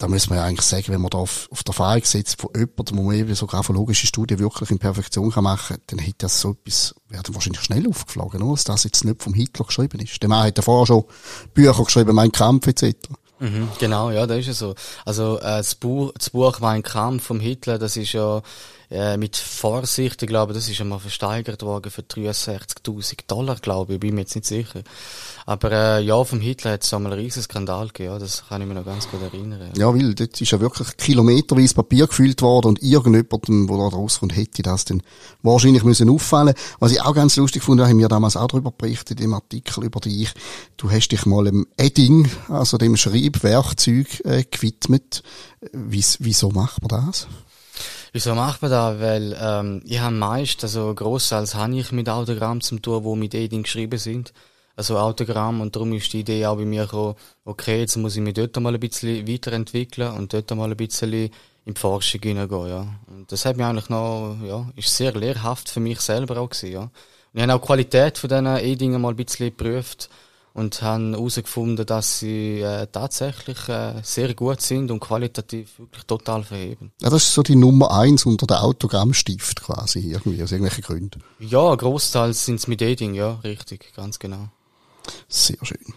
da 0.00 0.08
muss 0.08 0.30
man 0.30 0.38
ja 0.38 0.44
eigentlich 0.44 0.66
sagen, 0.66 0.88
wenn 0.88 1.00
man 1.02 1.10
da 1.10 1.18
auf, 1.18 1.46
auf 1.50 1.62
der 1.62 1.72
Erfahrung 1.72 2.04
sitzt 2.04 2.40
von 2.40 2.50
jemandem, 2.54 2.96
wo 2.96 3.02
man 3.02 3.16
eben 3.16 3.34
so 3.34 3.46
graphologische 3.46 4.06
Studien 4.06 4.38
wirklich 4.38 4.70
in 4.70 4.78
Perfektion 4.78 5.30
kann 5.30 5.44
machen 5.44 5.76
kann, 5.76 5.84
dann 5.88 5.98
hätte 5.98 6.16
das 6.20 6.40
so 6.40 6.52
etwas, 6.52 6.94
wäre 7.08 7.22
dann 7.22 7.34
wahrscheinlich 7.34 7.60
schnell 7.60 7.86
aufgeflogen, 7.86 8.40
oder? 8.42 8.54
dass 8.54 8.64
das 8.64 8.84
jetzt 8.84 9.04
nicht 9.04 9.22
vom 9.22 9.34
Hitler 9.34 9.66
geschrieben 9.66 10.00
ist. 10.00 10.20
Der 10.22 10.30
Mann 10.30 10.46
hat 10.46 10.56
ja 10.56 10.62
vorher 10.62 10.86
schon 10.86 11.04
Bücher 11.52 11.84
geschrieben, 11.84 12.14
Mein 12.14 12.32
Kampf 12.32 12.66
etc. 12.66 12.96
Mhm, 13.40 13.70
genau, 13.78 14.10
ja, 14.10 14.26
das 14.26 14.38
ist 14.40 14.46
ja 14.48 14.52
so. 14.52 14.74
Also 15.06 15.38
äh, 15.38 15.42
das, 15.42 15.74
Buch, 15.74 16.12
das 16.16 16.30
Buch 16.30 16.60
Mein 16.60 16.82
Kampf 16.82 17.24
vom 17.24 17.40
Hitler, 17.40 17.78
das 17.78 17.96
ist 17.96 18.12
ja 18.12 18.42
äh, 18.90 19.16
mit 19.16 19.36
Vorsicht, 19.36 20.22
ich 20.22 20.28
glaube, 20.28 20.52
das 20.52 20.68
ist 20.68 20.80
einmal 20.80 20.98
versteigert 20.98 21.62
worden 21.62 21.90
für 21.90 22.02
63.000 22.02 23.18
Dollar, 23.28 23.56
glaube 23.56 23.94
ich, 23.94 24.00
bin 24.00 24.14
mir 24.14 24.22
jetzt 24.22 24.34
nicht 24.34 24.46
sicher. 24.46 24.82
Aber 25.46 25.70
äh, 25.70 26.02
ja, 26.02 26.22
vom 26.24 26.40
Hitler 26.40 26.72
hat 26.72 26.82
es 26.82 26.92
einmal 26.92 27.12
einen 27.12 27.22
riesen 27.22 27.42
Skandal 27.42 27.86
gegeben, 27.88 28.12
ja, 28.12 28.18
das 28.18 28.44
kann 28.48 28.60
ich 28.60 28.66
mir 28.66 28.74
noch 28.74 28.84
ganz 28.84 29.08
gut 29.08 29.22
erinnern. 29.22 29.70
Ja, 29.76 29.94
weil 29.94 30.14
dort 30.14 30.40
ist 30.40 30.50
ja 30.50 30.60
wirklich 30.60 30.96
kilometerweise 30.96 31.74
Papier 31.74 32.08
gefüllt 32.08 32.42
worden 32.42 32.68
und 32.68 32.82
irgendjemandem, 32.82 33.68
der 33.68 33.76
da 33.76 33.88
rauskommt, 33.88 34.34
hätte 34.36 34.62
das 34.62 34.84
dann 34.86 35.02
wahrscheinlich 35.42 35.84
müssen 35.84 36.10
auffallen. 36.10 36.54
Was 36.80 36.92
ich 36.92 37.00
auch 37.00 37.14
ganz 37.14 37.36
lustig 37.36 37.62
fand, 37.62 37.80
haben 37.80 37.98
wir 37.98 38.08
damals 38.08 38.36
auch 38.36 38.48
darüber 38.48 38.72
berichtet, 38.72 39.20
im 39.20 39.34
Artikel 39.34 39.84
über 39.84 40.00
dich. 40.00 40.32
Du 40.76 40.90
hast 40.90 41.08
dich 41.10 41.26
mal 41.26 41.46
im 41.46 41.66
Edding, 41.76 42.28
also 42.48 42.76
dem 42.76 42.96
Schreibwerkzeug, 42.96 44.24
äh, 44.24 44.44
gewidmet. 44.50 45.22
Wies, 45.72 46.16
wieso 46.20 46.50
macht 46.50 46.82
man 46.82 47.06
das? 47.06 47.28
Wieso 48.12 48.34
macht 48.34 48.62
man 48.62 48.70
das? 48.70 49.00
Weil 49.00 49.36
ähm, 49.40 49.82
ich 49.84 50.00
habe 50.00 50.14
meist, 50.14 50.62
also 50.64 50.94
gross 50.94 51.32
als 51.32 51.54
habe 51.54 51.76
ich 51.76 51.92
mit 51.92 52.08
Autogramm 52.08 52.60
zum 52.60 52.82
tun, 52.82 53.04
wo 53.04 53.14
mit 53.14 53.34
Eding 53.34 53.62
geschrieben 53.62 53.98
sind. 53.98 54.32
also 54.80 54.98
Autogramm 54.98 55.60
und 55.60 55.76
darum 55.76 55.92
ist 55.92 56.10
die 56.12 56.20
Idee 56.20 56.46
auch 56.46 56.56
bei 56.56 56.64
mir 56.64 56.84
gekommen, 56.84 57.14
okay, 57.44 57.80
jetzt 57.80 57.96
muss 57.96 58.16
ich 58.16 58.22
mich 58.22 58.32
dort 58.34 58.58
mal 58.60 58.72
ein 58.72 58.80
bisschen 58.80 59.28
weiterentwickeln 59.28 60.12
und 60.12 60.32
dort 60.32 60.50
mal 60.54 60.70
ein 60.70 60.76
bisschen 60.76 61.12
in 61.66 61.74
die 61.74 61.80
Forschung 61.80 62.22
hineingehen, 62.22 62.68
ja. 62.68 62.86
Und 63.06 63.30
das 63.30 63.44
hat 63.44 63.58
mich 63.58 63.66
eigentlich 63.66 63.90
noch, 63.90 64.38
ja, 64.42 64.66
ist 64.76 64.96
sehr 64.96 65.12
lehrhaft 65.12 65.68
für 65.68 65.80
mich 65.80 66.00
selber 66.00 66.38
auch 66.40 66.48
gewesen, 66.48 66.72
ja. 66.72 66.82
Und 66.82 66.90
ich 67.34 67.42
habe 67.42 67.52
auch 67.52 67.60
die 67.60 67.66
Qualität 67.66 68.16
von 68.16 68.30
diesen 68.30 68.46
E-Dingen 68.46 69.00
mal 69.00 69.10
ein 69.10 69.16
bisschen 69.16 69.50
geprüft 69.50 70.08
und 70.52 70.82
haben 70.82 71.14
herausgefunden, 71.14 71.86
dass 71.86 72.18
sie 72.18 72.60
äh, 72.60 72.86
tatsächlich 72.90 73.68
äh, 73.68 73.94
sehr 74.02 74.34
gut 74.34 74.60
sind 74.60 74.90
und 74.90 75.00
qualitativ 75.00 75.78
wirklich 75.78 76.04
total 76.04 76.42
verheben. 76.42 76.92
Ja, 77.00 77.10
das 77.10 77.24
ist 77.24 77.34
so 77.34 77.42
die 77.42 77.56
Nummer 77.56 77.92
eins 77.92 78.26
unter 78.26 78.46
der 78.46 78.62
Autogrammstift 78.62 79.62
quasi, 79.62 80.10
irgendwie, 80.10 80.42
aus 80.42 80.52
irgendwelchen 80.52 80.84
Gründen. 80.84 81.22
Ja, 81.38 81.74
großteils 81.74 82.44
sind 82.44 82.56
es 82.56 82.66
mit 82.66 82.82
E-Ding, 82.82 83.14
ja, 83.14 83.34
richtig, 83.44 83.92
ganz 83.94 84.18
genau. 84.18 84.48
Sehr 85.28 85.58
schön. 85.62 85.94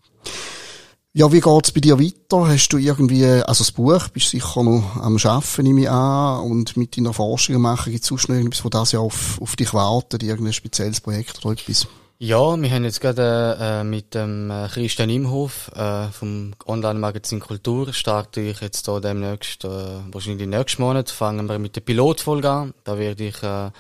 Ja, 1.16 1.32
wie 1.32 1.42
geht's 1.42 1.72
bei 1.72 1.80
dir 1.80 2.00
weiter? 2.00 2.48
Hast 2.48 2.70
du 2.70 2.78
irgendwie, 2.78 3.24
also 3.24 3.64
das 3.64 3.72
Buch 3.72 4.08
bist 4.08 4.30
sicher 4.30 4.64
noch 4.64 4.96
am 4.96 5.18
Arbeiten, 5.24 5.62
nehme 5.62 5.82
ich 5.82 5.90
an, 5.90 6.42
und 6.42 6.76
mit 6.76 6.98
deiner 6.98 7.14
Forschung 7.14 7.62
machen, 7.62 7.92
gibt 7.92 8.04
es 8.04 8.10
sonst 8.10 8.30
noch 8.30 8.36
irgendwas, 8.36 8.66
wo 8.66 8.70
das 8.70 8.94
ja 8.94 9.00
auf, 9.00 9.40
auf 9.40 9.56
dich 9.56 9.76
wartet, 9.76 10.24
irgendein 10.24 10.54
spezielles 10.54 11.02
Projekt 11.02 11.46
oder 11.46 11.54
etwas? 11.54 11.88
Ja, 12.26 12.56
wir 12.56 12.72
haben 12.72 12.86
jetzt 12.86 13.02
gerade 13.02 13.58
äh, 13.60 13.84
mit 13.84 14.16
dem 14.16 14.50
äh, 14.50 14.70
Christian 14.70 15.10
Imhof 15.10 15.70
äh, 15.76 16.08
vom 16.08 16.54
Online-Magazin 16.66 17.42
Kultur 17.42 17.92
starte 17.92 18.40
ich 18.40 18.62
jetzt 18.62 18.88
da 18.88 19.02
demnächst, 19.02 19.66
äh, 19.66 19.68
wahrscheinlich 20.10 20.48
nächsten 20.48 20.84
Monat, 20.84 21.10
fangen 21.10 21.50
wir 21.50 21.60
mit 21.60 21.76
der 21.76 21.82
Pilotfolge 21.82 22.50
an. 22.50 22.74
Da 22.86 22.98
werde 22.98 23.26
ich 23.26 23.44
äh, 23.44 23.72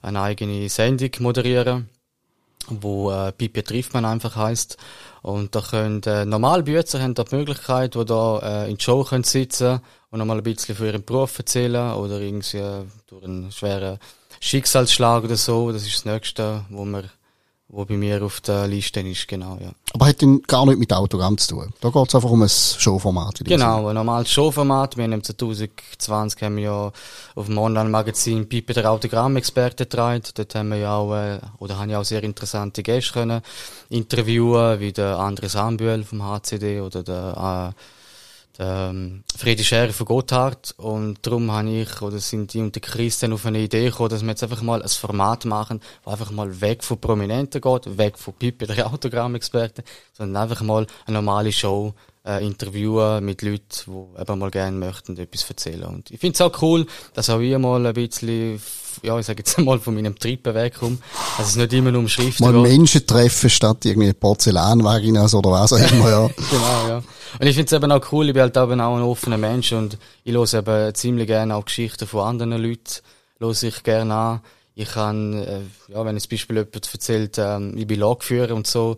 eine 0.00 0.22
eigene 0.22 0.66
Sendung 0.70 1.10
moderieren 1.18 1.90
wo 2.68 3.10
äh, 3.10 3.32
Pipi 3.32 3.62
trifft 3.62 3.92
man 3.92 4.06
einfach 4.06 4.34
heißt 4.34 4.78
und 5.20 5.54
da 5.54 5.60
können 5.60 6.02
äh, 6.04 6.24
Normalbücher 6.24 7.02
haben 7.02 7.12
da 7.12 7.24
die 7.24 7.36
Möglichkeit, 7.36 7.96
wo 7.96 8.04
da 8.04 8.64
äh, 8.64 8.70
in 8.70 8.78
die 8.78 8.82
Show 8.82 9.04
können 9.04 9.24
sitzen 9.24 9.80
und 10.10 10.20
nochmal 10.20 10.38
ein 10.38 10.42
bisschen 10.42 10.74
von 10.74 10.86
ihrem 10.86 11.04
Beruf 11.04 11.38
erzählen 11.38 11.92
oder 11.92 12.18
irgendwie 12.18 12.56
äh, 12.56 12.84
durch 13.08 13.24
einen 13.24 13.52
schweren 13.52 13.98
Schicksalsschlag 14.40 15.24
oder 15.24 15.36
so. 15.36 15.70
Das 15.70 15.82
ist 15.82 15.96
das 15.96 16.04
Nächste, 16.06 16.64
wo 16.70 16.86
wir 16.86 17.04
wo 17.72 17.84
bei 17.84 17.96
mir 17.96 18.22
auf 18.22 18.40
der 18.40 18.66
Liste 18.66 19.00
ist, 19.00 19.28
genau, 19.28 19.56
ja. 19.60 19.70
Aber 19.94 20.06
hat 20.06 20.20
denn 20.20 20.42
gar 20.42 20.66
nicht 20.66 20.78
mit 20.78 20.92
Autogramm 20.92 21.38
zu 21.38 21.54
tun? 21.54 21.72
Da 21.80 21.90
geht 21.90 22.08
es 22.08 22.14
einfach 22.14 22.30
um 22.30 22.42
ein 22.42 22.48
Showformat. 22.48 23.40
Genau, 23.44 23.88
ein 23.88 23.94
normales 23.94 24.30
Showformat. 24.30 24.96
Wir 24.96 25.04
haben 25.04 25.22
2020 25.22 26.42
haben 26.42 26.56
wir 26.56 26.62
ja 26.64 26.92
auf 27.34 27.46
dem 27.46 27.58
Online-Magazin 27.58 28.48
Pipe 28.48 28.72
der 28.72 28.90
Autogramm-Experte 28.90 29.84
getragen. 29.84 30.22
Dort 30.34 30.54
haben 30.54 30.70
wir 30.70 30.78
ja 30.78 30.96
auch, 30.96 31.14
äh, 31.14 31.38
oder 31.58 31.78
haben 31.78 31.90
ja 31.90 32.00
auch 32.00 32.04
sehr 32.04 32.24
interessante 32.24 32.82
Gäste 32.82 33.12
können 33.12 33.40
interviewen, 33.88 34.80
wie 34.80 34.92
der 34.92 35.18
Andres 35.18 35.54
Ambüel 35.54 36.04
vom 36.04 36.22
HCD 36.24 36.80
oder 36.80 37.02
der, 37.02 37.72
äh, 37.76 37.80
ähm, 38.58 39.24
Friedi 39.36 39.64
Scherer 39.64 39.92
von 39.92 40.06
Gotthard 40.06 40.74
und 40.76 41.18
darum 41.26 41.50
habe 41.50 41.70
ich, 41.70 42.02
oder 42.02 42.18
sind 42.18 42.52
die 42.52 42.60
und 42.60 42.74
der 42.74 42.82
Christian 42.82 43.32
auf 43.32 43.46
eine 43.46 43.60
Idee 43.60 43.86
gekommen, 43.86 44.10
dass 44.10 44.22
wir 44.22 44.30
jetzt 44.30 44.42
einfach 44.42 44.62
mal 44.62 44.82
ein 44.82 44.88
Format 44.88 45.44
machen, 45.44 45.80
wo 46.04 46.10
einfach 46.10 46.30
mal 46.30 46.60
weg 46.60 46.84
von 46.84 47.00
Prominenten 47.00 47.60
geht, 47.60 47.98
weg 47.98 48.18
von 48.18 48.34
Pippe, 48.34 48.66
der 48.66 48.86
Autogrammexperte, 48.86 49.82
sondern 50.12 50.42
einfach 50.42 50.62
mal 50.62 50.86
eine 51.06 51.14
normale 51.14 51.52
Show 51.52 51.94
äh, 52.26 52.44
interviewen 52.46 53.24
mit 53.24 53.42
Leuten, 53.42 53.64
die 53.86 54.20
eben 54.20 54.38
mal 54.38 54.50
gerne 54.50 54.76
möchten, 54.76 55.16
etwas 55.16 55.48
erzählen. 55.48 55.84
Und 55.84 56.10
ich 56.10 56.20
finde 56.20 56.34
es 56.34 56.40
auch 56.40 56.62
cool, 56.62 56.86
dass 57.14 57.30
auch 57.30 57.40
ich 57.40 57.56
mal 57.56 57.84
ein 57.86 57.94
bisschen, 57.94 58.60
ja, 59.02 59.18
ich 59.18 59.26
sage 59.26 59.38
jetzt 59.38 59.58
mal 59.58 59.78
von 59.78 59.94
meinem 59.94 60.18
Trippen 60.18 60.54
wegkomme, 60.54 60.98
dass 61.38 61.48
es 61.48 61.56
nicht 61.56 61.72
immer 61.72 61.92
nur 61.92 62.02
um 62.02 62.08
Schriften 62.08 62.44
Mal 62.44 62.52
geht. 62.52 62.62
Menschen 62.62 63.06
treffen 63.06 63.48
statt 63.48 63.84
irgendwie 63.84 64.12
Porzellanvaginas 64.12 65.34
oder 65.34 65.50
was 65.50 65.72
auch 65.72 65.78
immer, 65.92 66.10
ja. 66.10 66.28
genau, 66.50 66.88
ja. 66.88 67.02
Und 67.38 67.46
ich 67.46 67.54
finde 67.54 67.66
es 67.66 67.72
eben 67.72 67.92
auch 67.92 68.12
cool, 68.12 68.28
ich 68.28 68.34
bin 68.34 68.42
halt 68.42 68.56
eben 68.56 68.80
auch 68.80 68.96
ein 68.96 69.02
offener 69.02 69.38
Mensch 69.38 69.72
und 69.72 69.96
ich 70.24 70.34
höre 70.34 70.54
eben 70.54 70.94
ziemlich 70.94 71.26
gerne 71.26 71.54
auch 71.54 71.64
Geschichten 71.64 72.06
von 72.06 72.26
anderen 72.26 72.62
Leuten, 72.62 73.00
höre 73.38 73.62
ich 73.62 73.82
gerne 73.82 74.14
an. 74.14 74.40
Ich 74.74 74.90
kann, 74.90 75.34
äh, 75.34 75.60
ja, 75.88 76.04
wenn 76.04 76.16
jetzt 76.16 76.30
Beispiel 76.30 76.56
jemand 76.56 76.92
erzählt, 76.92 77.36
ähm, 77.38 77.76
ich 77.76 77.86
bin 77.86 78.00
Lagführer 78.00 78.54
und 78.54 78.66
so, 78.66 78.96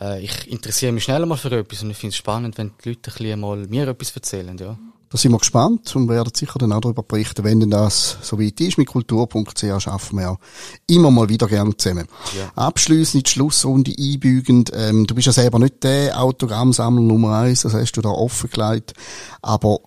äh, 0.00 0.22
ich 0.22 0.50
interessiere 0.50 0.92
mich 0.92 1.04
schnell 1.04 1.26
mal 1.26 1.36
für 1.36 1.50
etwas 1.52 1.82
und 1.82 1.90
ich 1.90 1.96
finde 1.96 2.12
es 2.12 2.16
spannend, 2.16 2.58
wenn 2.58 2.72
die 2.84 2.90
Leute 2.90 3.10
ein 3.10 3.14
bisschen 3.14 3.40
mal 3.40 3.56
mir 3.68 3.88
etwas 3.88 4.10
erzählen, 4.12 4.56
ja. 4.58 4.78
Da 5.12 5.18
sind 5.18 5.32
wir 5.32 5.38
gespannt 5.38 5.96
und 5.96 6.08
werden 6.08 6.30
sicher 6.32 6.56
dann 6.60 6.72
auch 6.72 6.80
darüber 6.80 7.02
berichten, 7.02 7.42
wenn 7.42 7.58
denn 7.58 7.70
das 7.70 8.16
so 8.22 8.38
weit 8.38 8.60
ist. 8.60 8.78
Mit 8.78 8.86
kultur.ch 8.86 9.82
schaffen 9.82 10.18
wir 10.20 10.30
auch 10.30 10.38
immer 10.86 11.10
mal 11.10 11.28
wieder 11.28 11.48
gerne 11.48 11.76
zusammen. 11.76 12.06
Ja. 12.38 12.52
Abschliessend 12.54 13.26
die 13.26 13.30
Schlussrunde 13.30 13.92
einbügend. 13.98 14.70
Ähm, 14.72 15.08
du 15.08 15.16
bist 15.16 15.26
ja 15.26 15.32
selber 15.32 15.58
nicht 15.58 15.82
der 15.82 16.22
Autogrammsammler 16.22 17.02
Nummer 17.02 17.38
eins, 17.38 17.62
das 17.62 17.74
hast 17.74 17.96
du 17.96 18.02
da 18.02 18.10
offengelegt. 18.10 18.94
Aber 19.42 19.80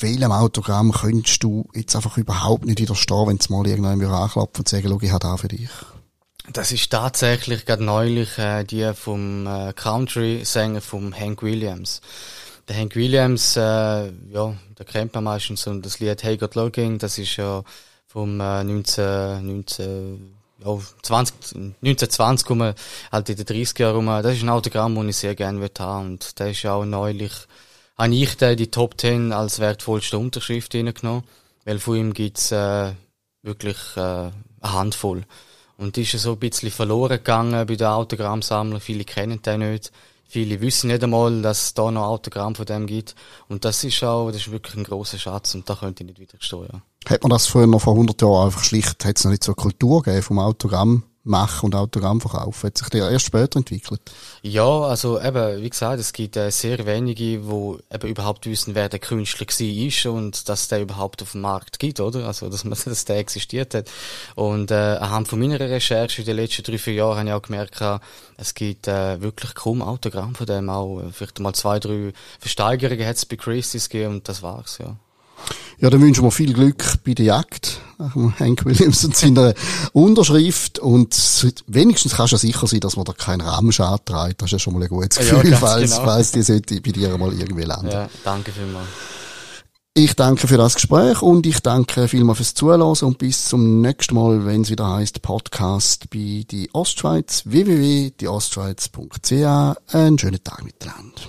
welchem 0.00 0.32
Autogramm 0.32 0.92
könntest 0.92 1.42
du 1.42 1.68
jetzt 1.74 1.94
einfach 1.94 2.16
überhaupt 2.16 2.64
nicht 2.64 2.80
widerstehen, 2.80 3.26
wenn 3.26 3.36
es 3.36 3.50
mal 3.50 3.66
wieder 3.66 4.12
anklopft 4.12 4.60
und 4.60 4.68
sagen, 4.68 4.88
schau, 4.88 4.98
ich 5.02 5.10
habe 5.10 5.20
da 5.20 5.36
für 5.36 5.48
dich? 5.48 5.68
Das 6.52 6.72
ist 6.72 6.90
tatsächlich 6.90 7.64
gerade 7.64 7.84
neulich 7.84 8.36
äh, 8.36 8.64
die 8.64 8.92
vom 8.94 9.46
äh, 9.46 9.72
Country-Sänger 9.72 10.80
vom 10.80 11.14
Hank 11.14 11.44
Williams. 11.44 12.00
Der 12.66 12.76
Hank 12.76 12.96
Williams, 12.96 13.56
äh, 13.56 13.60
ja, 13.60 14.56
der 14.76 14.84
kennt 14.84 15.14
man 15.14 15.24
meistens 15.24 15.68
und 15.68 15.86
das 15.86 16.00
Lied 16.00 16.24
Hey 16.24 16.36
God 16.36 16.56
Looking, 16.56 16.98
das 16.98 17.18
ist 17.18 17.36
ja 17.36 17.62
vom 18.08 18.40
äh, 18.40 18.64
19, 18.64 19.46
19 19.46 20.34
ja, 20.64 20.78
20, 21.02 21.54
1920 21.54 22.50
rum, 22.50 22.74
halt 23.12 23.28
in 23.28 23.36
den 23.36 23.46
30 23.46 23.78
Jahren 23.78 23.94
rum. 23.94 24.06
Das 24.06 24.34
ist 24.34 24.42
ein 24.42 24.48
Autogramm, 24.48 24.96
das 24.96 25.06
ich 25.06 25.16
sehr 25.18 25.36
gerne 25.36 25.70
haben 25.78 26.06
und 26.06 26.36
der 26.40 26.50
ist 26.50 26.66
auch 26.66 26.84
neulich, 26.84 27.32
habe 27.96 28.12
ich 28.12 28.36
den 28.36 28.56
die 28.56 28.72
Top 28.72 29.00
10 29.00 29.32
als 29.32 29.60
wertvollste 29.60 30.18
Unterschrift 30.18 30.74
reingenommen, 30.74 31.22
weil 31.64 31.78
von 31.78 31.96
ihm 31.96 32.12
gibt's 32.12 32.50
äh, 32.50 32.92
wirklich 33.42 33.78
äh, 33.96 34.00
eine 34.00 34.32
Handvoll. 34.62 35.24
Und 35.80 35.96
die 35.96 36.02
ist 36.02 36.12
so 36.12 36.32
ein 36.32 36.38
bisschen 36.38 36.70
verloren 36.70 37.16
gegangen 37.16 37.66
bei 37.66 37.74
den 37.74 37.86
Autogrammsammlern. 37.86 38.82
Viele 38.82 39.04
kennen 39.04 39.40
den 39.40 39.60
nicht. 39.60 39.90
Viele 40.28 40.60
wissen 40.60 40.88
nicht 40.88 41.02
einmal, 41.02 41.40
dass 41.40 41.64
es 41.64 41.74
da 41.74 41.90
noch 41.90 42.04
Autogramm 42.04 42.54
von 42.54 42.66
dem 42.66 42.86
gibt. 42.86 43.14
Und 43.48 43.64
das 43.64 43.82
ist 43.82 44.04
auch, 44.04 44.30
das 44.30 44.42
ist 44.42 44.52
wirklich 44.52 44.76
ein 44.76 44.84
großer 44.84 45.18
Schatz 45.18 45.54
und 45.54 45.68
da 45.68 45.74
könnte 45.74 46.04
ich 46.04 46.08
nicht 46.08 46.20
widerstehen, 46.20 46.68
ja. 46.70 46.82
Hat 47.08 47.22
man 47.22 47.30
das 47.30 47.46
früher 47.46 47.66
noch 47.66 47.80
vor 47.80 47.94
100 47.94 48.20
Jahren 48.20 48.46
einfach 48.46 48.62
schlicht, 48.62 49.04
hat 49.06 49.16
es 49.16 49.24
noch 49.24 49.30
nicht 49.30 49.42
so 49.42 49.52
eine 49.52 49.56
Kultur 49.56 50.02
gegeben 50.02 50.22
vom 50.22 50.38
Autogramm? 50.38 51.02
Machen 51.22 51.66
und 51.66 51.74
Autogramm 51.74 52.20
verkaufen. 52.20 52.68
Hat 52.68 52.78
sich 52.78 52.88
der 52.88 53.10
erst 53.10 53.26
später 53.26 53.58
entwickelt? 53.58 54.00
Ja, 54.42 54.82
also 54.82 55.20
eben, 55.20 55.62
wie 55.62 55.68
gesagt, 55.68 56.00
es 56.00 56.12
gibt 56.12 56.36
äh, 56.36 56.50
sehr 56.50 56.86
wenige, 56.86 57.46
wo 57.46 57.78
eben 57.92 58.08
überhaupt 58.08 58.46
wissen, 58.46 58.74
wer 58.74 58.88
der 58.88 59.00
Künstler 59.00 59.46
war 59.46 60.12
und 60.12 60.48
dass 60.48 60.68
der 60.68 60.80
überhaupt 60.80 61.22
auf 61.22 61.32
dem 61.32 61.42
Markt 61.42 61.78
gibt, 61.78 62.00
oder? 62.00 62.26
Also, 62.26 62.48
dass 62.48 62.64
man, 62.64 62.78
dass 62.84 63.04
der 63.04 63.18
existiert 63.18 63.74
hat. 63.74 63.90
Und, 64.34 64.70
äh, 64.70 64.74
anhand 64.74 65.28
von 65.28 65.38
meiner 65.38 65.60
Recherche 65.60 66.22
in 66.22 66.26
den 66.26 66.36
letzten 66.36 66.62
drei, 66.62 66.78
vier 66.78 66.94
Jahren 66.94 67.18
habe 67.18 67.28
ich 67.28 67.34
auch 67.34 67.42
gemerkt, 67.42 67.80
es 68.36 68.54
gibt, 68.54 68.88
äh, 68.88 69.20
wirklich 69.20 69.54
kaum 69.54 69.82
Autogramm 69.82 70.34
von 70.34 70.46
dem 70.46 70.70
auch. 70.70 71.02
Vielleicht 71.12 71.38
mal 71.40 71.52
zwei, 71.52 71.78
drei 71.78 72.12
Versteigerungen 72.38 73.06
hat 73.06 73.16
es 73.16 73.26
bei 73.26 73.36
Christie's 73.36 73.88
gegeben 73.88 74.14
und 74.14 74.28
das 74.28 74.42
war's, 74.42 74.78
ja. 74.78 74.96
Ja, 75.78 75.88
dann 75.88 76.02
wünschen 76.02 76.24
wir 76.24 76.30
viel 76.30 76.52
Glück 76.52 77.02
bei 77.04 77.14
der 77.14 77.24
Jagd 77.24 77.80
nach 77.98 78.12
dem 78.12 78.38
Hank 78.38 78.64
Williams 78.64 79.04
und 79.04 79.16
seiner 79.16 79.54
Unterschrift. 79.92 80.78
Und 80.78 81.16
wenigstens 81.66 82.16
kannst 82.16 82.32
du 82.32 82.36
sicher 82.36 82.66
sein, 82.66 82.80
dass 82.80 82.96
man 82.96 83.04
da 83.06 83.12
keinen 83.12 83.40
Ramschad 83.40 84.04
trägt. 84.06 84.42
Das 84.42 84.48
ist 84.48 84.52
ja 84.52 84.58
schon 84.58 84.74
mal 84.74 84.82
ein 84.82 84.88
gutes 84.88 85.18
Gefühl, 85.18 85.50
ja, 85.50 85.56
falls, 85.56 85.92
genau. 85.92 86.04
falls 86.04 86.32
die 86.32 86.42
sollte 86.42 86.80
bei 86.80 86.90
dir 86.90 87.16
mal 87.16 87.32
irgendwie 87.32 87.62
landen. 87.62 87.90
Ja, 87.90 88.08
danke 88.24 88.52
vielmals. 88.52 88.88
Ich 89.94 90.14
danke 90.14 90.46
für 90.46 90.56
das 90.56 90.76
Gespräch 90.76 91.20
und 91.20 91.46
ich 91.46 91.60
danke 91.60 92.06
vielmals 92.06 92.38
fürs 92.38 92.54
Zuhören 92.54 92.80
und 92.82 93.18
bis 93.18 93.46
zum 93.46 93.80
nächsten 93.80 94.14
Mal, 94.14 94.46
wenn 94.46 94.62
es 94.62 94.70
wieder 94.70 94.88
heißt 94.88 95.20
Podcast 95.20 96.10
bei 96.10 96.44
die 96.48 96.70
Ostschweiz 96.72 97.42
www.dieostschweiz.ch. 97.46 99.32
Einen 99.92 100.18
schönen 100.18 100.44
Tag 100.44 100.62
miteinander. 100.62 101.20